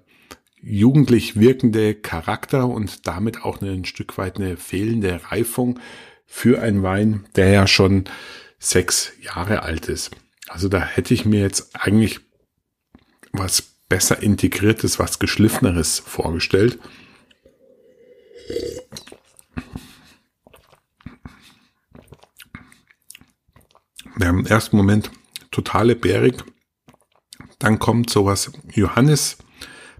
jugendlich 0.61 1.39
wirkende 1.39 1.95
Charakter 1.95 2.67
und 2.67 3.07
damit 3.07 3.43
auch 3.43 3.61
ein 3.61 3.85
Stück 3.85 4.17
weit 4.17 4.37
eine 4.37 4.57
fehlende 4.57 5.21
Reifung 5.29 5.79
für 6.25 6.61
einen 6.61 6.83
Wein, 6.83 7.25
der 7.35 7.49
ja 7.49 7.67
schon 7.67 8.05
sechs 8.59 9.13
Jahre 9.21 9.63
alt 9.63 9.87
ist. 9.87 10.11
Also 10.47 10.67
da 10.67 10.79
hätte 10.79 11.13
ich 11.13 11.25
mir 11.25 11.41
jetzt 11.41 11.75
eigentlich 11.75 12.19
was 13.31 13.61
besser 13.61 14.21
integriertes, 14.21 14.99
was 14.99 15.19
geschliffeneres 15.19 15.99
vorgestellt. 15.99 16.79
Der 24.19 24.29
im 24.29 24.45
ersten 24.45 24.77
Moment 24.77 25.11
totale 25.51 25.95
Bärig. 25.95 26.43
Dann 27.59 27.79
kommt 27.79 28.09
sowas 28.09 28.51
Johannis, 28.73 29.37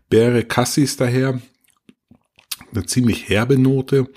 Beere 0.09 0.43
Cassis 0.43 0.97
daher. 0.97 1.41
Eine 2.71 2.85
ziemlich 2.85 3.29
herbe 3.29 3.57
Note. 3.57 4.09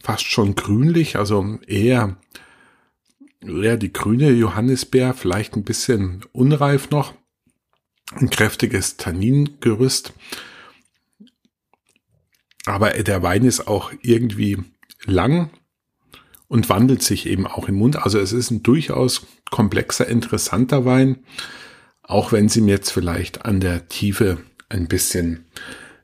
Fast 0.00 0.24
schon 0.24 0.54
grünlich, 0.54 1.16
also 1.16 1.58
eher 1.66 2.16
ja, 3.44 3.76
die 3.76 3.92
grüne 3.92 4.30
Johannisbeer, 4.30 5.14
vielleicht 5.14 5.56
ein 5.56 5.64
bisschen 5.64 6.24
unreif 6.32 6.90
noch. 6.90 7.14
Ein 8.12 8.30
kräftiges 8.30 8.96
Tanningerüst. 8.96 10.12
Aber 12.64 12.90
der 12.90 13.22
Wein 13.22 13.44
ist 13.44 13.66
auch 13.68 13.92
irgendwie 14.02 14.58
lang 15.04 15.50
und 16.48 16.68
wandelt 16.68 17.02
sich 17.02 17.26
eben 17.26 17.46
auch 17.46 17.68
im 17.68 17.76
Mund. 17.76 17.96
Also 17.96 18.18
es 18.18 18.32
ist 18.32 18.50
ein 18.50 18.62
durchaus 18.62 19.26
komplexer, 19.50 20.06
interessanter 20.06 20.84
Wein, 20.84 21.24
auch 22.06 22.32
wenn 22.32 22.48
sie 22.48 22.60
mir 22.60 22.74
jetzt 22.74 22.90
vielleicht 22.90 23.44
an 23.44 23.60
der 23.60 23.88
Tiefe 23.88 24.38
ein 24.68 24.88
bisschen 24.88 25.46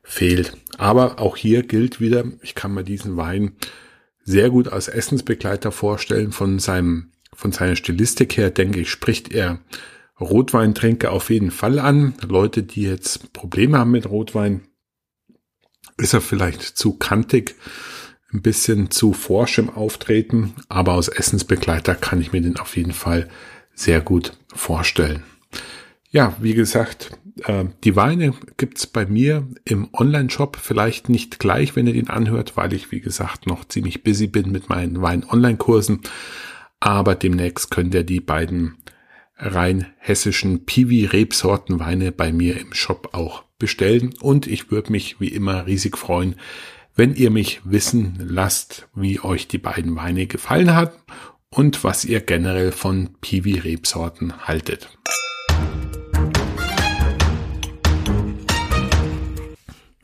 fehlt. 0.03 0.57
Aber 0.77 1.19
auch 1.19 1.37
hier 1.37 1.63
gilt 1.63 1.99
wieder, 1.99 2.25
ich 2.41 2.55
kann 2.55 2.73
mir 2.73 2.83
diesen 2.83 3.17
Wein 3.17 3.53
sehr 4.23 4.49
gut 4.49 4.67
als 4.67 4.87
Essensbegleiter 4.87 5.71
vorstellen 5.71 6.31
von 6.31 6.59
seinem 6.59 7.13
von 7.35 7.51
seiner 7.51 7.75
Stilistik 7.75 8.37
her, 8.37 8.51
denke 8.51 8.81
ich, 8.81 8.91
spricht 8.91 9.33
er 9.33 9.59
Rotweintrinker 10.19 11.11
auf 11.11 11.29
jeden 11.31 11.51
Fall 11.51 11.79
an. 11.79 12.13
Leute, 12.21 12.63
die 12.63 12.83
jetzt 12.83 13.33
Probleme 13.33 13.79
haben 13.79 13.91
mit 13.91 14.07
Rotwein, 14.07 14.61
ist 15.97 16.13
er 16.13 16.21
vielleicht 16.21 16.61
zu 16.61 16.93
kantig, 16.97 17.55
ein 18.31 18.41
bisschen 18.41 18.91
zu 18.91 19.13
forsch 19.13 19.57
im 19.57 19.69
Auftreten, 19.69 20.53
aber 20.69 20.93
als 20.93 21.07
Essensbegleiter 21.07 21.95
kann 21.95 22.21
ich 22.21 22.31
mir 22.31 22.41
den 22.41 22.57
auf 22.57 22.77
jeden 22.77 22.93
Fall 22.93 23.29
sehr 23.73 24.01
gut 24.01 24.33
vorstellen. 24.53 25.23
Ja, 26.13 26.33
wie 26.39 26.53
gesagt, 26.53 27.11
äh, 27.43 27.65
die 27.83 27.97
Weine 27.97 28.33
gibt's 28.55 28.87
bei 28.87 29.05
mir 29.05 29.45
im 29.65 29.89
Online-Shop. 29.91 30.57
Vielleicht 30.61 31.09
nicht 31.09 31.39
gleich, 31.39 31.75
wenn 31.75 31.87
ihr 31.87 31.93
den 31.93 32.09
anhört, 32.09 32.55
weil 32.55 32.71
ich, 32.71 32.91
wie 32.91 33.01
gesagt, 33.01 33.47
noch 33.47 33.65
ziemlich 33.65 34.03
busy 34.03 34.27
bin 34.27 34.51
mit 34.51 34.69
meinen 34.69 35.01
Wein-Online-Kursen 35.01 35.99
aber 36.83 37.15
demnächst 37.15 37.71
könnt 37.71 37.95
ihr 37.95 38.03
die 38.03 38.19
beiden 38.19 38.75
rein 39.37 39.85
hessischen 39.99 40.65
Piwi-Rebsortenweine 40.65 42.11
bei 42.11 42.33
mir 42.33 42.59
im 42.59 42.73
Shop 42.73 43.13
auch 43.13 43.45
bestellen 43.57 44.13
und 44.19 44.47
ich 44.47 44.69
würde 44.69 44.91
mich 44.91 45.21
wie 45.21 45.29
immer 45.29 45.65
riesig 45.65 45.97
freuen, 45.97 46.35
wenn 46.93 47.15
ihr 47.15 47.31
mich 47.31 47.61
wissen 47.63 48.17
lasst, 48.19 48.89
wie 48.93 49.21
euch 49.21 49.47
die 49.47 49.59
beiden 49.59 49.95
Weine 49.95 50.27
gefallen 50.27 50.75
hat 50.75 50.93
und 51.49 51.85
was 51.85 52.03
ihr 52.03 52.19
generell 52.19 52.73
von 52.73 53.11
Piwi-Rebsorten 53.21 54.45
haltet. 54.45 54.89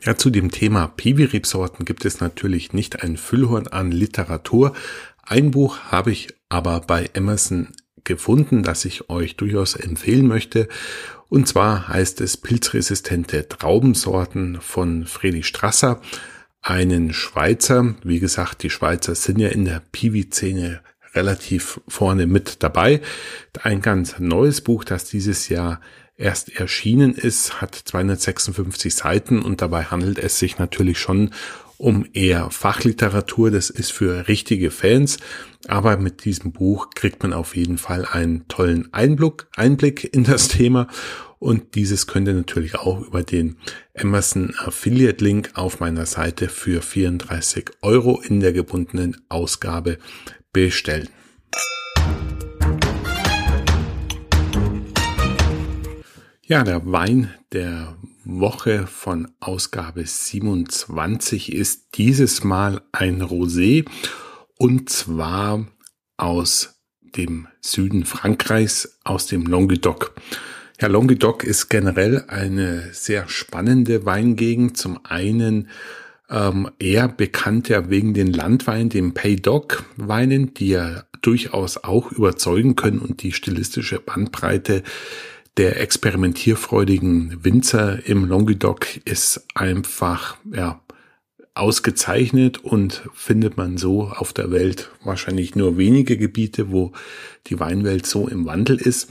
Ja, 0.02 0.16
zu 0.16 0.30
dem 0.30 0.50
Thema 0.50 0.86
Piwi-Rebsorten 0.88 1.84
gibt 1.84 2.06
es 2.06 2.20
natürlich 2.20 2.72
nicht 2.72 3.02
ein 3.02 3.18
Füllhorn 3.18 3.66
an 3.66 3.92
Literatur, 3.92 4.72
ein 5.30 5.52
Buch 5.52 5.78
habe 5.92 6.10
ich 6.10 6.34
aber 6.48 6.80
bei 6.80 7.08
Emerson 7.14 7.68
gefunden, 8.02 8.64
das 8.64 8.84
ich 8.84 9.10
euch 9.10 9.36
durchaus 9.36 9.76
empfehlen 9.76 10.26
möchte. 10.26 10.68
Und 11.28 11.46
zwar 11.46 11.86
heißt 11.86 12.20
es 12.20 12.36
Pilzresistente 12.36 13.46
Traubensorten 13.46 14.60
von 14.60 15.06
Fredi 15.06 15.44
Strasser, 15.44 16.00
einen 16.62 17.12
Schweizer. 17.12 17.94
Wie 18.02 18.18
gesagt, 18.18 18.64
die 18.64 18.70
Schweizer 18.70 19.14
sind 19.14 19.38
ja 19.38 19.50
in 19.50 19.66
der 19.66 19.82
Piwi-Szene 19.92 20.80
relativ 21.14 21.80
vorne 21.86 22.26
mit 22.26 22.62
dabei. 22.64 23.00
Ein 23.62 23.82
ganz 23.82 24.18
neues 24.18 24.62
Buch, 24.62 24.82
das 24.82 25.04
dieses 25.04 25.48
Jahr 25.48 25.80
erst 26.20 26.54
erschienen 26.56 27.14
ist, 27.14 27.60
hat 27.60 27.74
256 27.74 28.94
Seiten 28.94 29.42
und 29.42 29.62
dabei 29.62 29.84
handelt 29.84 30.18
es 30.18 30.38
sich 30.38 30.58
natürlich 30.58 30.98
schon 30.98 31.30
um 31.78 32.06
eher 32.12 32.50
Fachliteratur. 32.50 33.50
Das 33.50 33.70
ist 33.70 33.90
für 33.90 34.28
richtige 34.28 34.70
Fans. 34.70 35.18
Aber 35.66 35.96
mit 35.96 36.24
diesem 36.24 36.52
Buch 36.52 36.90
kriegt 36.94 37.22
man 37.22 37.32
auf 37.32 37.56
jeden 37.56 37.78
Fall 37.78 38.04
einen 38.04 38.46
tollen 38.48 38.92
Einblick, 38.92 39.46
Einblick 39.56 40.12
in 40.14 40.24
das 40.24 40.48
Thema. 40.48 40.88
Und 41.38 41.74
dieses 41.74 42.06
könnt 42.06 42.28
ihr 42.28 42.34
natürlich 42.34 42.74
auch 42.74 43.00
über 43.00 43.22
den 43.22 43.56
Amazon 43.98 44.54
Affiliate 44.58 45.24
Link 45.24 45.52
auf 45.54 45.80
meiner 45.80 46.04
Seite 46.04 46.50
für 46.50 46.82
34 46.82 47.70
Euro 47.80 48.20
in 48.20 48.40
der 48.40 48.52
gebundenen 48.52 49.16
Ausgabe 49.30 49.96
bestellen. 50.52 51.08
Ja, 56.50 56.64
der 56.64 56.84
Wein 56.84 57.30
der 57.52 57.96
Woche 58.24 58.88
von 58.88 59.28
Ausgabe 59.38 60.04
27 60.04 61.52
ist 61.52 61.94
dieses 61.94 62.42
Mal 62.42 62.82
ein 62.90 63.22
Rosé 63.22 63.88
und 64.58 64.90
zwar 64.90 65.68
aus 66.16 66.80
dem 67.16 67.46
Süden 67.60 68.04
Frankreichs, 68.04 68.98
aus 69.04 69.28
dem 69.28 69.46
Languedoc. 69.46 70.16
Ja, 70.80 70.88
Languedoc 70.88 71.44
ist 71.44 71.68
generell 71.68 72.24
eine 72.26 72.92
sehr 72.94 73.28
spannende 73.28 74.04
Weingegend. 74.04 74.76
Zum 74.76 74.98
einen 75.04 75.68
ähm, 76.28 76.68
eher 76.80 77.06
bekannt 77.06 77.68
ja 77.68 77.90
wegen 77.90 78.12
den 78.12 78.32
Landweinen, 78.32 78.88
dem 78.88 79.14
Paydoc 79.14 79.84
Weinen, 79.96 80.52
die 80.54 80.70
ja 80.70 81.04
durchaus 81.22 81.76
auch 81.76 82.10
überzeugen 82.10 82.74
können 82.74 82.98
und 82.98 83.22
die 83.22 83.30
stilistische 83.30 84.00
Bandbreite 84.00 84.82
der 85.56 85.80
experimentierfreudigen 85.80 87.44
Winzer 87.44 88.06
im 88.06 88.28
Languedoc 88.28 89.04
ist 89.04 89.46
einfach, 89.54 90.36
ja, 90.52 90.80
ausgezeichnet 91.54 92.58
und 92.58 93.02
findet 93.12 93.56
man 93.56 93.76
so 93.76 94.04
auf 94.04 94.32
der 94.32 94.50
Welt 94.50 94.90
wahrscheinlich 95.04 95.56
nur 95.56 95.76
wenige 95.76 96.16
Gebiete, 96.16 96.70
wo 96.70 96.92
die 97.48 97.58
Weinwelt 97.60 98.06
so 98.06 98.28
im 98.28 98.46
Wandel 98.46 98.76
ist. 98.76 99.10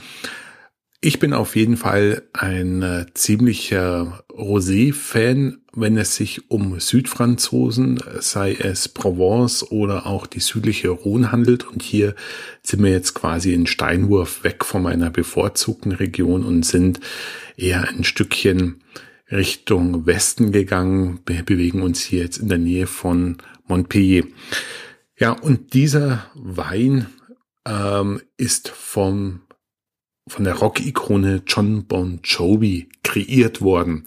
Ich 1.02 1.18
bin 1.18 1.32
auf 1.32 1.56
jeden 1.56 1.78
Fall 1.78 2.24
ein 2.34 2.82
äh, 2.82 3.06
ziemlicher 3.14 4.22
Rosé-Fan, 4.28 5.62
wenn 5.72 5.96
es 5.96 6.14
sich 6.16 6.50
um 6.50 6.78
Südfranzosen, 6.78 8.02
sei 8.18 8.52
es 8.52 8.86
Provence 8.88 9.70
oder 9.70 10.06
auch 10.06 10.26
die 10.26 10.40
südliche 10.40 10.90
Rhone 10.90 11.32
handelt. 11.32 11.66
Und 11.66 11.82
hier 11.82 12.14
sind 12.62 12.82
wir 12.82 12.90
jetzt 12.90 13.14
quasi 13.14 13.54
in 13.54 13.66
Steinwurf 13.66 14.44
weg 14.44 14.62
von 14.62 14.82
meiner 14.82 15.08
bevorzugten 15.08 15.92
Region 15.92 16.44
und 16.44 16.66
sind 16.66 17.00
eher 17.56 17.88
ein 17.88 18.04
Stückchen 18.04 18.82
Richtung 19.30 20.04
Westen 20.04 20.52
gegangen. 20.52 21.20
Wir 21.24 21.42
bewegen 21.44 21.80
uns 21.80 22.02
hier 22.02 22.24
jetzt 22.24 22.36
in 22.36 22.48
der 22.48 22.58
Nähe 22.58 22.86
von 22.86 23.38
Montpellier. 23.66 24.26
Ja, 25.18 25.32
und 25.32 25.72
dieser 25.72 26.26
Wein 26.34 27.06
ähm, 27.66 28.20
ist 28.36 28.68
vom 28.68 29.40
von 30.30 30.44
der 30.44 30.54
Rock-Ikone 30.54 31.42
John 31.46 31.84
Bon 31.86 32.20
Jovi 32.22 32.88
kreiert 33.02 33.60
worden. 33.60 34.06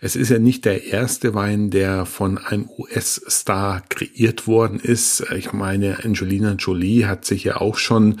Es 0.00 0.16
ist 0.16 0.30
ja 0.30 0.38
nicht 0.38 0.64
der 0.64 0.84
erste 0.84 1.34
Wein, 1.34 1.70
der 1.70 2.06
von 2.06 2.36
einem 2.36 2.68
US-Star 2.76 3.82
kreiert 3.88 4.46
worden 4.46 4.80
ist. 4.80 5.24
Ich 5.36 5.52
meine, 5.52 6.04
Angelina 6.04 6.54
Jolie 6.54 7.06
hat 7.06 7.24
sich 7.24 7.44
ja 7.44 7.60
auch 7.60 7.78
schon 7.78 8.20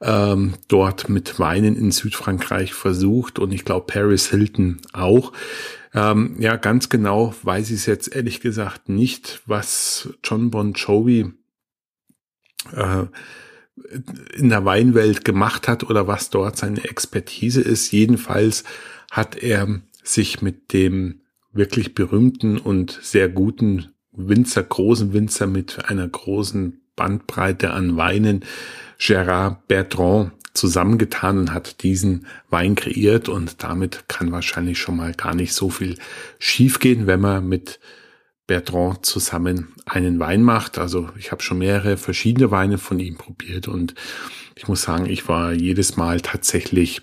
ähm, 0.00 0.54
dort 0.68 1.08
mit 1.08 1.38
Weinen 1.38 1.76
in 1.76 1.92
Südfrankreich 1.92 2.74
versucht 2.74 3.38
und 3.38 3.52
ich 3.52 3.64
glaube 3.64 3.86
Paris 3.86 4.28
Hilton 4.30 4.80
auch. 4.92 5.32
Ähm, 5.94 6.36
ja, 6.40 6.56
ganz 6.56 6.88
genau 6.88 7.34
weiß 7.42 7.70
ich 7.70 7.76
es 7.76 7.86
jetzt 7.86 8.14
ehrlich 8.14 8.40
gesagt 8.40 8.88
nicht, 8.88 9.42
was 9.46 10.10
John 10.24 10.50
Bon 10.50 10.72
Jovi 10.72 11.32
äh, 12.74 13.04
in 14.34 14.48
der 14.48 14.64
Weinwelt 14.64 15.24
gemacht 15.24 15.68
hat 15.68 15.84
oder 15.84 16.06
was 16.06 16.30
dort 16.30 16.56
seine 16.56 16.84
Expertise 16.84 17.60
ist. 17.60 17.90
Jedenfalls 17.92 18.64
hat 19.10 19.36
er 19.36 19.80
sich 20.02 20.42
mit 20.42 20.72
dem 20.72 21.20
wirklich 21.52 21.94
berühmten 21.94 22.58
und 22.58 22.98
sehr 23.02 23.28
guten 23.28 23.92
Winzer, 24.12 24.62
großen 24.62 25.12
Winzer 25.12 25.46
mit 25.46 25.88
einer 25.88 26.06
großen 26.06 26.80
Bandbreite 26.96 27.72
an 27.72 27.96
Weinen, 27.96 28.44
Gérard 28.98 29.58
Bertrand, 29.68 30.32
zusammengetan 30.54 31.38
und 31.38 31.54
hat 31.54 31.82
diesen 31.82 32.26
Wein 32.50 32.74
kreiert 32.74 33.28
und 33.28 33.62
damit 33.62 34.04
kann 34.08 34.32
wahrscheinlich 34.32 34.78
schon 34.78 34.96
mal 34.96 35.14
gar 35.14 35.34
nicht 35.34 35.54
so 35.54 35.70
viel 35.70 35.96
schiefgehen, 36.38 37.06
wenn 37.06 37.20
man 37.20 37.48
mit 37.48 37.80
Bertrand 38.46 39.06
zusammen 39.06 39.74
einen 39.86 40.18
Wein 40.18 40.42
macht. 40.42 40.78
Also 40.78 41.08
ich 41.18 41.32
habe 41.32 41.42
schon 41.42 41.58
mehrere 41.58 41.96
verschiedene 41.96 42.50
Weine 42.50 42.78
von 42.78 42.98
ihm 42.98 43.16
probiert 43.16 43.68
und 43.68 43.94
ich 44.54 44.68
muss 44.68 44.82
sagen, 44.82 45.06
ich 45.06 45.28
war 45.28 45.52
jedes 45.52 45.96
Mal 45.96 46.20
tatsächlich 46.20 47.02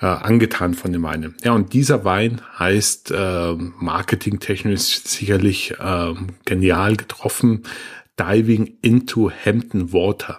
äh, 0.00 0.06
angetan 0.06 0.74
von 0.74 0.92
dem 0.92 1.02
Wein. 1.02 1.34
Ja, 1.42 1.52
und 1.52 1.72
dieser 1.72 2.04
Wein 2.04 2.40
heißt 2.58 3.10
äh, 3.10 3.54
marketingtechnisch 3.54 5.02
sicherlich 5.02 5.74
äh, 5.78 6.14
genial 6.44 6.96
getroffen, 6.96 7.62
Diving 8.18 8.78
into 8.82 9.30
Hampton 9.30 9.92
Water. 9.92 10.38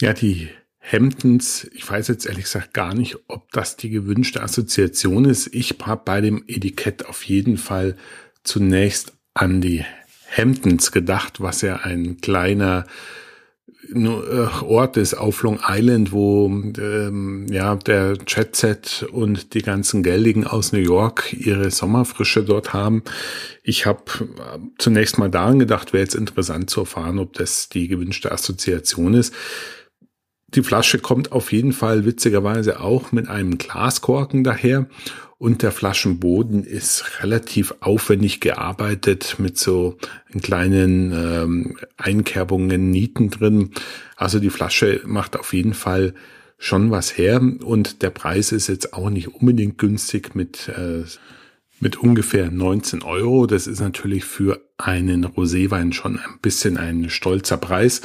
Ja, 0.00 0.12
die 0.12 0.48
Hamptons, 0.80 1.68
ich 1.72 1.88
weiß 1.88 2.08
jetzt 2.08 2.26
ehrlich 2.26 2.44
gesagt 2.44 2.74
gar 2.74 2.94
nicht, 2.94 3.16
ob 3.28 3.50
das 3.52 3.76
die 3.76 3.90
gewünschte 3.90 4.42
Assoziation 4.42 5.24
ist. 5.24 5.54
Ich 5.54 5.76
habe 5.82 6.02
bei 6.04 6.20
dem 6.20 6.44
Etikett 6.46 7.06
auf 7.06 7.22
jeden 7.24 7.58
Fall 7.58 7.96
zunächst 8.44 9.12
an 9.34 9.60
die 9.60 9.84
Hamptons 10.36 10.92
gedacht, 10.92 11.40
was 11.40 11.62
ja 11.62 11.76
ein 11.76 12.20
kleiner 12.20 12.86
äh, 13.92 14.62
Ort 14.62 14.96
ist 14.96 15.14
auf 15.14 15.42
Long 15.42 15.58
Island, 15.66 16.12
wo 16.12 16.46
ähm, 16.46 17.46
ja 17.50 17.74
der 17.74 18.16
Jet 18.26 18.54
Set 18.54 19.06
und 19.10 19.54
die 19.54 19.62
ganzen 19.62 20.02
Geldigen 20.02 20.46
aus 20.46 20.72
New 20.72 20.78
York 20.78 21.32
ihre 21.32 21.70
Sommerfrische 21.70 22.44
dort 22.44 22.72
haben. 22.72 23.02
Ich 23.62 23.86
habe 23.86 24.02
äh, 24.20 24.58
zunächst 24.78 25.18
mal 25.18 25.30
daran 25.30 25.58
gedacht, 25.58 25.92
wäre 25.92 26.02
jetzt 26.02 26.14
interessant 26.14 26.70
zu 26.70 26.80
erfahren, 26.80 27.18
ob 27.18 27.32
das 27.32 27.68
die 27.68 27.88
gewünschte 27.88 28.30
Assoziation 28.30 29.14
ist. 29.14 29.34
Die 30.54 30.62
Flasche 30.62 30.98
kommt 30.98 31.32
auf 31.32 31.52
jeden 31.52 31.72
Fall 31.72 32.04
witzigerweise 32.04 32.80
auch 32.80 33.12
mit 33.12 33.28
einem 33.28 33.58
Glaskorken 33.58 34.42
daher 34.42 34.86
und 35.38 35.62
der 35.62 35.70
Flaschenboden 35.70 36.64
ist 36.64 37.22
relativ 37.22 37.74
aufwendig 37.80 38.40
gearbeitet 38.40 39.36
mit 39.38 39.56
so 39.58 39.96
kleinen 40.42 41.12
ähm, 41.12 41.78
Einkerbungen, 41.96 42.90
Nieten 42.90 43.30
drin. 43.30 43.70
Also 44.16 44.38
die 44.38 44.50
Flasche 44.50 45.00
macht 45.04 45.38
auf 45.38 45.52
jeden 45.52 45.74
Fall 45.74 46.14
schon 46.58 46.90
was 46.90 47.16
her 47.16 47.40
und 47.40 48.02
der 48.02 48.10
Preis 48.10 48.52
ist 48.52 48.66
jetzt 48.66 48.92
auch 48.92 49.08
nicht 49.08 49.28
unbedingt 49.28 49.78
günstig 49.78 50.34
mit 50.34 50.68
äh, 50.68 51.04
mit 51.80 51.96
ungefähr 51.96 52.50
19 52.50 53.02
Euro. 53.02 53.46
Das 53.46 53.66
ist 53.66 53.80
natürlich 53.80 54.24
für 54.24 54.60
einen 54.76 55.24
Roséwein 55.24 55.92
schon 55.92 56.18
ein 56.18 56.38
bisschen 56.42 56.76
ein 56.76 57.08
stolzer 57.08 57.56
Preis. 57.56 58.02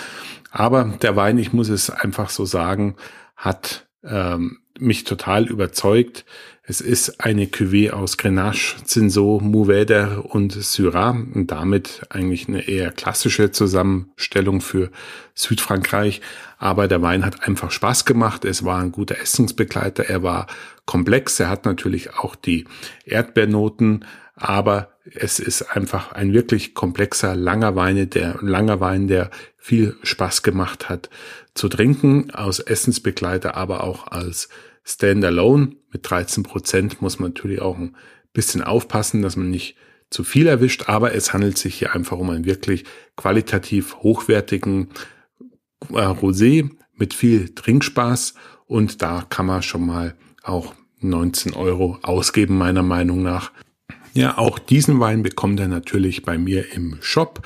Aber 0.58 0.86
der 1.02 1.18
Wein, 1.18 1.38
ich 1.38 1.52
muss 1.52 1.68
es 1.68 1.90
einfach 1.90 2.30
so 2.30 2.46
sagen, 2.46 2.96
hat 3.36 3.88
ähm, 4.06 4.60
mich 4.80 5.04
total 5.04 5.48
überzeugt. 5.48 6.24
Es 6.64 6.80
ist 6.80 7.20
eine 7.20 7.48
Cuvée 7.48 7.92
aus 7.92 8.16
Grenache, 8.16 8.82
Cinsault, 8.86 9.44
Mourvèdre 9.44 10.16
und 10.16 10.54
Syrah 10.54 11.10
und 11.10 11.48
damit 11.48 12.06
eigentlich 12.10 12.48
eine 12.48 12.70
eher 12.70 12.94
klassische 12.94 13.52
Zusammenstellung 13.52 14.62
für 14.62 14.92
Südfrankreich. 15.34 16.22
Aber 16.58 16.88
der 16.88 17.02
Wein 17.02 17.26
hat 17.26 17.46
einfach 17.46 17.72
Spaß 17.72 18.06
gemacht. 18.06 18.46
Es 18.46 18.64
war 18.64 18.80
ein 18.80 18.94
guter 18.94 19.20
Essensbegleiter. 19.20 20.06
Er 20.06 20.24
war 20.24 20.48
komplex. 20.86 21.38
Er 21.42 21.50
hat 21.50 21.66
natürlich 21.66 22.14
auch 22.14 22.34
die 22.34 22.64
Erdbeernoten, 23.04 24.06
aber 24.36 24.90
es 25.14 25.40
ist 25.40 25.62
einfach 25.62 26.12
ein 26.12 26.34
wirklich 26.34 26.74
komplexer, 26.74 27.36
langer 27.36 27.76
Wein, 27.76 28.10
der, 28.10 28.38
langer 28.42 28.80
Wein, 28.80 29.08
der 29.08 29.30
viel 29.58 29.96
Spaß 30.04 30.44
gemacht 30.44 30.90
hat 30.90 31.10
zu 31.54 31.70
trinken, 31.70 32.32
als 32.32 32.60
Essensbegleiter, 32.60 33.56
aber 33.56 33.84
auch 33.84 34.08
als 34.08 34.50
Standalone. 34.84 35.76
Mit 35.92 36.10
13 36.10 36.44
Prozent 36.44 37.02
muss 37.02 37.20
man 37.20 37.32
natürlich 37.32 37.62
auch 37.62 37.78
ein 37.78 37.96
bisschen 38.34 38.62
aufpassen, 38.62 39.22
dass 39.22 39.36
man 39.38 39.50
nicht 39.50 39.76
zu 40.10 40.24
viel 40.24 40.48
erwischt, 40.48 40.88
aber 40.88 41.16
es 41.16 41.34
handelt 41.34 41.58
sich 41.58 41.76
hier 41.76 41.94
einfach 41.94 42.18
um 42.18 42.30
einen 42.30 42.46
wirklich 42.46 42.84
qualitativ 43.16 43.98
hochwertigen 43.98 44.90
äh, 45.90 45.96
Rosé 45.96 46.70
mit 46.94 47.14
viel 47.14 47.54
Trinkspaß. 47.54 48.34
Und 48.68 49.02
da 49.02 49.26
kann 49.30 49.46
man 49.46 49.62
schon 49.62 49.86
mal 49.86 50.16
auch 50.44 50.74
19 51.00 51.54
Euro 51.54 52.00
ausgeben, 52.02 52.58
meiner 52.58 52.84
Meinung 52.84 53.24
nach. 53.24 53.52
Ja, 54.16 54.38
auch 54.38 54.60
diesen 54.60 55.02
Wein 55.02 55.24
bekommt 55.24 55.60
er 55.60 55.68
natürlich 55.68 56.24
bei 56.24 56.38
mir 56.38 56.74
im 56.74 56.98
Shop. 57.02 57.46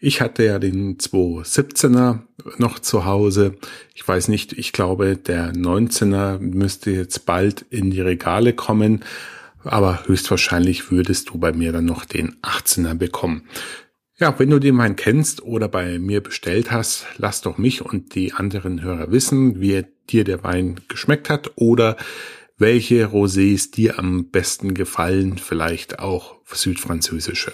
Ich 0.00 0.20
hatte 0.20 0.44
ja 0.44 0.58
den 0.58 0.98
217er 0.98 2.18
noch 2.56 2.80
zu 2.80 3.04
Hause. 3.04 3.54
Ich 3.94 4.06
weiß 4.06 4.26
nicht, 4.26 4.52
ich 4.52 4.72
glaube, 4.72 5.16
der 5.16 5.52
19er 5.52 6.40
müsste 6.40 6.90
jetzt 6.90 7.24
bald 7.24 7.64
in 7.70 7.92
die 7.92 8.00
Regale 8.00 8.52
kommen, 8.52 9.04
aber 9.62 10.08
höchstwahrscheinlich 10.08 10.90
würdest 10.90 11.28
du 11.28 11.38
bei 11.38 11.52
mir 11.52 11.70
dann 11.70 11.84
noch 11.84 12.04
den 12.04 12.34
18er 12.42 12.94
bekommen. 12.94 13.44
Ja, 14.18 14.36
wenn 14.40 14.50
du 14.50 14.58
den 14.58 14.76
Wein 14.76 14.96
kennst 14.96 15.44
oder 15.44 15.68
bei 15.68 16.00
mir 16.00 16.20
bestellt 16.20 16.72
hast, 16.72 17.06
lass 17.18 17.42
doch 17.42 17.58
mich 17.58 17.82
und 17.82 18.16
die 18.16 18.32
anderen 18.32 18.82
Hörer 18.82 19.12
wissen, 19.12 19.60
wie 19.60 19.84
dir 20.10 20.24
der 20.24 20.42
Wein 20.42 20.80
geschmeckt 20.88 21.30
hat 21.30 21.52
oder 21.54 21.96
welche 22.58 23.06
Rosés 23.06 23.70
dir 23.70 23.98
am 24.00 24.30
besten 24.30 24.74
gefallen, 24.74 25.38
vielleicht 25.38 26.00
auch 26.00 26.36
südfranzösische. 26.44 27.52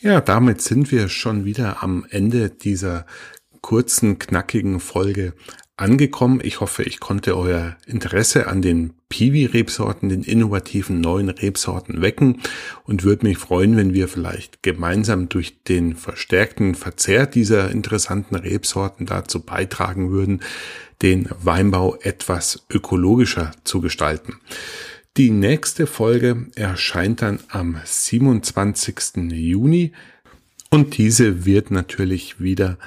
Ja, 0.00 0.20
damit 0.20 0.62
sind 0.62 0.92
wir 0.92 1.08
schon 1.08 1.44
wieder 1.44 1.82
am 1.82 2.06
Ende 2.08 2.50
dieser 2.50 3.04
kurzen, 3.60 4.18
knackigen 4.18 4.78
Folge 4.78 5.34
angekommen. 5.76 6.40
Ich 6.42 6.60
hoffe, 6.60 6.84
ich 6.84 7.00
konnte 7.00 7.36
euer 7.36 7.76
Interesse 7.84 8.46
an 8.46 8.62
den 8.62 8.94
Piwi-Rebsorten, 9.08 10.08
den 10.08 10.22
innovativen 10.22 11.00
neuen 11.00 11.28
Rebsorten 11.28 12.02
wecken 12.02 12.42
und 12.84 13.04
würde 13.04 13.26
mich 13.26 13.38
freuen, 13.38 13.76
wenn 13.76 13.94
wir 13.94 14.08
vielleicht 14.08 14.62
gemeinsam 14.62 15.28
durch 15.28 15.62
den 15.64 15.96
verstärkten 15.96 16.74
Verzehr 16.74 17.26
dieser 17.26 17.70
interessanten 17.70 18.36
Rebsorten 18.36 19.06
dazu 19.06 19.40
beitragen 19.40 20.10
würden, 20.10 20.40
den 21.02 21.28
Weinbau 21.42 21.96
etwas 22.02 22.66
ökologischer 22.70 23.52
zu 23.64 23.80
gestalten. 23.80 24.40
Die 25.16 25.30
nächste 25.30 25.86
Folge 25.86 26.46
erscheint 26.54 27.22
dann 27.22 27.40
am 27.48 27.80
27. 27.84 29.32
Juni 29.32 29.92
und 30.70 30.98
diese 30.98 31.44
wird 31.44 31.70
natürlich 31.70 32.40
wieder 32.40 32.78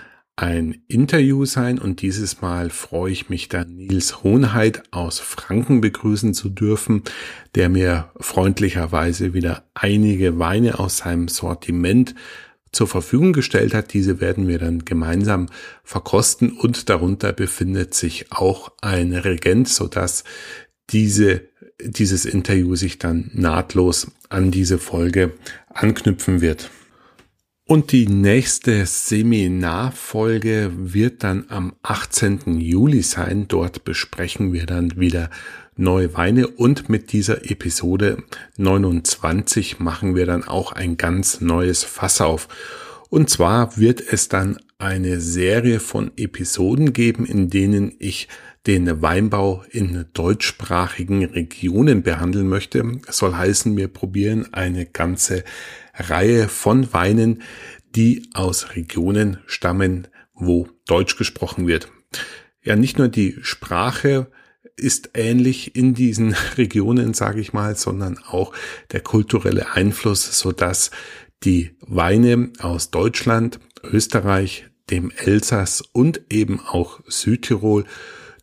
ein 0.41 0.81
Interview 0.87 1.45
sein 1.45 1.77
und 1.77 2.01
dieses 2.01 2.41
Mal 2.41 2.69
freue 2.71 3.11
ich 3.11 3.29
mich 3.29 3.47
dann 3.47 3.75
Nils 3.75 4.23
Hohenheit 4.23 4.83
aus 4.91 5.19
Franken 5.19 5.81
begrüßen 5.81 6.33
zu 6.33 6.49
dürfen, 6.49 7.03
der 7.53 7.69
mir 7.69 8.11
freundlicherweise 8.19 9.33
wieder 9.33 9.63
einige 9.75 10.39
Weine 10.39 10.79
aus 10.79 10.97
seinem 10.97 11.27
Sortiment 11.27 12.15
zur 12.71 12.87
Verfügung 12.87 13.33
gestellt 13.33 13.73
hat. 13.73 13.93
Diese 13.93 14.19
werden 14.19 14.47
wir 14.47 14.57
dann 14.57 14.83
gemeinsam 14.83 15.47
verkosten 15.83 16.51
und 16.51 16.89
darunter 16.89 17.33
befindet 17.33 17.93
sich 17.93 18.31
auch 18.31 18.71
ein 18.81 19.13
Regent, 19.13 19.69
sodass 19.69 20.23
diese 20.89 21.51
dieses 21.83 22.25
Interview 22.25 22.75
sich 22.75 22.99
dann 22.99 23.31
nahtlos 23.33 24.11
an 24.29 24.51
diese 24.51 24.77
Folge 24.77 25.33
anknüpfen 25.73 26.41
wird. 26.41 26.69
Und 27.65 27.91
die 27.91 28.07
nächste 28.07 28.85
Seminarfolge 28.85 30.71
wird 30.75 31.23
dann 31.23 31.45
am 31.49 31.73
18. 31.83 32.59
Juli 32.59 33.01
sein. 33.01 33.47
Dort 33.47 33.85
besprechen 33.85 34.51
wir 34.51 34.65
dann 34.65 34.99
wieder 34.99 35.29
neue 35.77 36.13
Weine 36.15 36.47
und 36.47 36.89
mit 36.89 37.13
dieser 37.13 37.49
Episode 37.49 38.23
29 38.57 39.79
machen 39.79 40.15
wir 40.15 40.25
dann 40.25 40.43
auch 40.43 40.73
ein 40.73 40.97
ganz 40.97 41.39
neues 41.39 41.83
Fass 41.83 42.19
auf. 42.19 42.47
Und 43.09 43.29
zwar 43.29 43.77
wird 43.77 44.01
es 44.01 44.27
dann 44.27 44.57
eine 44.77 45.19
Serie 45.19 45.79
von 45.79 46.11
Episoden 46.17 46.93
geben, 46.93 47.25
in 47.25 47.49
denen 47.49 47.93
ich 47.99 48.27
den 48.67 49.01
Weinbau 49.01 49.63
in 49.69 50.05
deutschsprachigen 50.13 51.25
Regionen 51.25 52.03
behandeln 52.03 52.47
möchte. 52.47 52.99
Es 53.07 53.17
soll 53.17 53.35
heißen, 53.35 53.75
wir 53.75 53.87
probieren 53.87 54.53
eine 54.53 54.85
ganze 54.85 55.43
Reihe 55.93 56.47
von 56.47 56.93
Weinen, 56.93 57.41
die 57.95 58.29
aus 58.33 58.75
Regionen 58.75 59.39
stammen, 59.45 60.07
wo 60.33 60.67
Deutsch 60.85 61.17
gesprochen 61.17 61.67
wird. 61.67 61.89
Ja, 62.63 62.75
nicht 62.75 62.97
nur 62.97 63.07
die 63.07 63.37
Sprache 63.41 64.31
ist 64.75 65.11
ähnlich 65.13 65.75
in 65.75 65.93
diesen 65.93 66.33
Regionen, 66.57 67.13
sage 67.13 67.41
ich 67.41 67.53
mal, 67.53 67.75
sondern 67.75 68.17
auch 68.17 68.53
der 68.91 69.01
kulturelle 69.01 69.71
Einfluss, 69.71 70.37
so 70.37 70.51
dass 70.51 70.91
die 71.43 71.75
Weine 71.81 72.51
aus 72.59 72.91
Deutschland, 72.91 73.59
Österreich, 73.83 74.67
dem 74.89 75.11
Elsass 75.11 75.81
und 75.81 76.21
eben 76.29 76.59
auch 76.59 76.99
Südtirol 77.07 77.85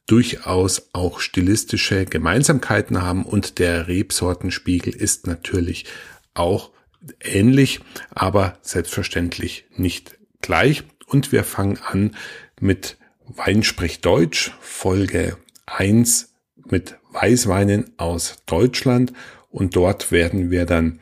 durchaus 0.06 0.88
auch 0.94 1.20
stilistische 1.20 2.06
Gemeinsamkeiten 2.06 3.02
haben 3.02 3.24
und 3.24 3.58
der 3.58 3.86
Rebsortenspiegel 3.86 4.94
ist 4.94 5.26
natürlich 5.26 5.84
auch 6.32 6.72
ähnlich, 7.20 7.80
aber 8.10 8.58
selbstverständlich 8.62 9.66
nicht 9.76 10.18
gleich. 10.40 10.84
Und 11.06 11.32
wir 11.32 11.44
fangen 11.44 11.78
an 11.78 12.14
mit 12.60 12.96
Wein 13.26 13.62
spricht 13.62 14.04
Deutsch, 14.04 14.52
Folge 14.60 15.36
1 15.66 16.34
mit 16.70 16.96
Weißweinen 17.12 17.92
aus 17.98 18.36
Deutschland 18.46 19.12
und 19.50 19.76
dort 19.76 20.12
werden 20.12 20.50
wir 20.50 20.66
dann 20.66 21.00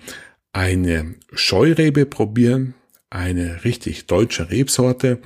eine 0.52 1.14
Scheurebe 1.32 2.06
probieren, 2.06 2.74
eine 3.10 3.64
richtig 3.64 4.06
deutsche 4.06 4.50
Rebsorte 4.50 5.20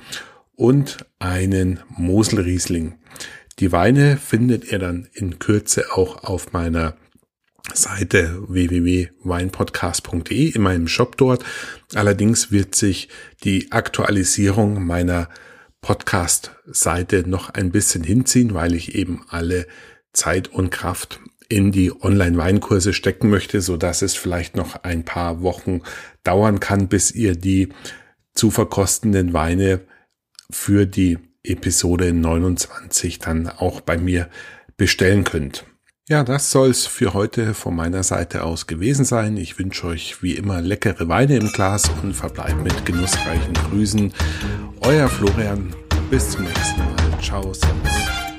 und 0.55 1.05
einen 1.19 1.79
Moselriesling. 1.89 2.95
Die 3.59 3.71
Weine 3.71 4.17
findet 4.17 4.71
ihr 4.71 4.79
dann 4.79 5.07
in 5.13 5.39
Kürze 5.39 5.93
auch 5.93 6.23
auf 6.23 6.53
meiner 6.53 6.95
Seite 7.75 8.43
www.weinpodcast.de 8.47 10.49
in 10.49 10.61
meinem 10.61 10.87
Shop 10.87 11.17
dort. 11.17 11.43
Allerdings 11.93 12.51
wird 12.51 12.75
sich 12.75 13.09
die 13.43 13.71
Aktualisierung 13.71 14.85
meiner 14.85 15.29
Podcast-Seite 15.81 17.27
noch 17.27 17.49
ein 17.49 17.71
bisschen 17.71 18.03
hinziehen, 18.03 18.53
weil 18.53 18.75
ich 18.75 18.95
eben 18.95 19.25
alle 19.29 19.67
Zeit 20.13 20.49
und 20.49 20.69
Kraft 20.69 21.19
in 21.49 21.71
die 21.71 21.91
Online-Weinkurse 21.91 22.93
stecken 22.93 23.29
möchte, 23.29 23.61
so 23.61 23.77
dass 23.77 24.01
es 24.01 24.15
vielleicht 24.15 24.55
noch 24.55 24.83
ein 24.83 25.03
paar 25.03 25.41
Wochen 25.41 25.81
dauern 26.23 26.59
kann, 26.59 26.87
bis 26.87 27.11
ihr 27.11 27.35
die 27.35 27.69
zu 28.33 28.51
verkostenden 28.51 29.33
Weine 29.33 29.81
für 30.49 30.85
die 30.85 31.17
Episode 31.43 32.13
29 32.13 33.19
dann 33.19 33.49
auch 33.49 33.81
bei 33.81 33.97
mir 33.97 34.29
bestellen 34.77 35.23
könnt. 35.23 35.65
Ja, 36.09 36.23
das 36.23 36.51
soll's 36.51 36.87
für 36.87 37.13
heute 37.13 37.53
von 37.53 37.75
meiner 37.75 38.01
Seite 38.03 38.43
aus 38.43 38.65
gewesen 38.65 39.05
sein. 39.05 39.37
Ich 39.37 39.59
wünsche 39.59 39.85
euch 39.85 40.23
wie 40.23 40.35
immer 40.35 40.59
leckere 40.59 41.07
Weine 41.07 41.37
im 41.37 41.47
Glas 41.53 41.89
und 42.01 42.13
verbleibt 42.13 42.63
mit 42.63 42.85
genussreichen 42.85 43.53
Grüßen. 43.53 44.11
Euer 44.81 45.07
Florian. 45.07 45.75
Bis 46.09 46.31
zum 46.31 46.43
nächsten 46.43 46.79
Mal. 46.79 47.21
Ciao, 47.21 47.53
Servus. 47.53 48.30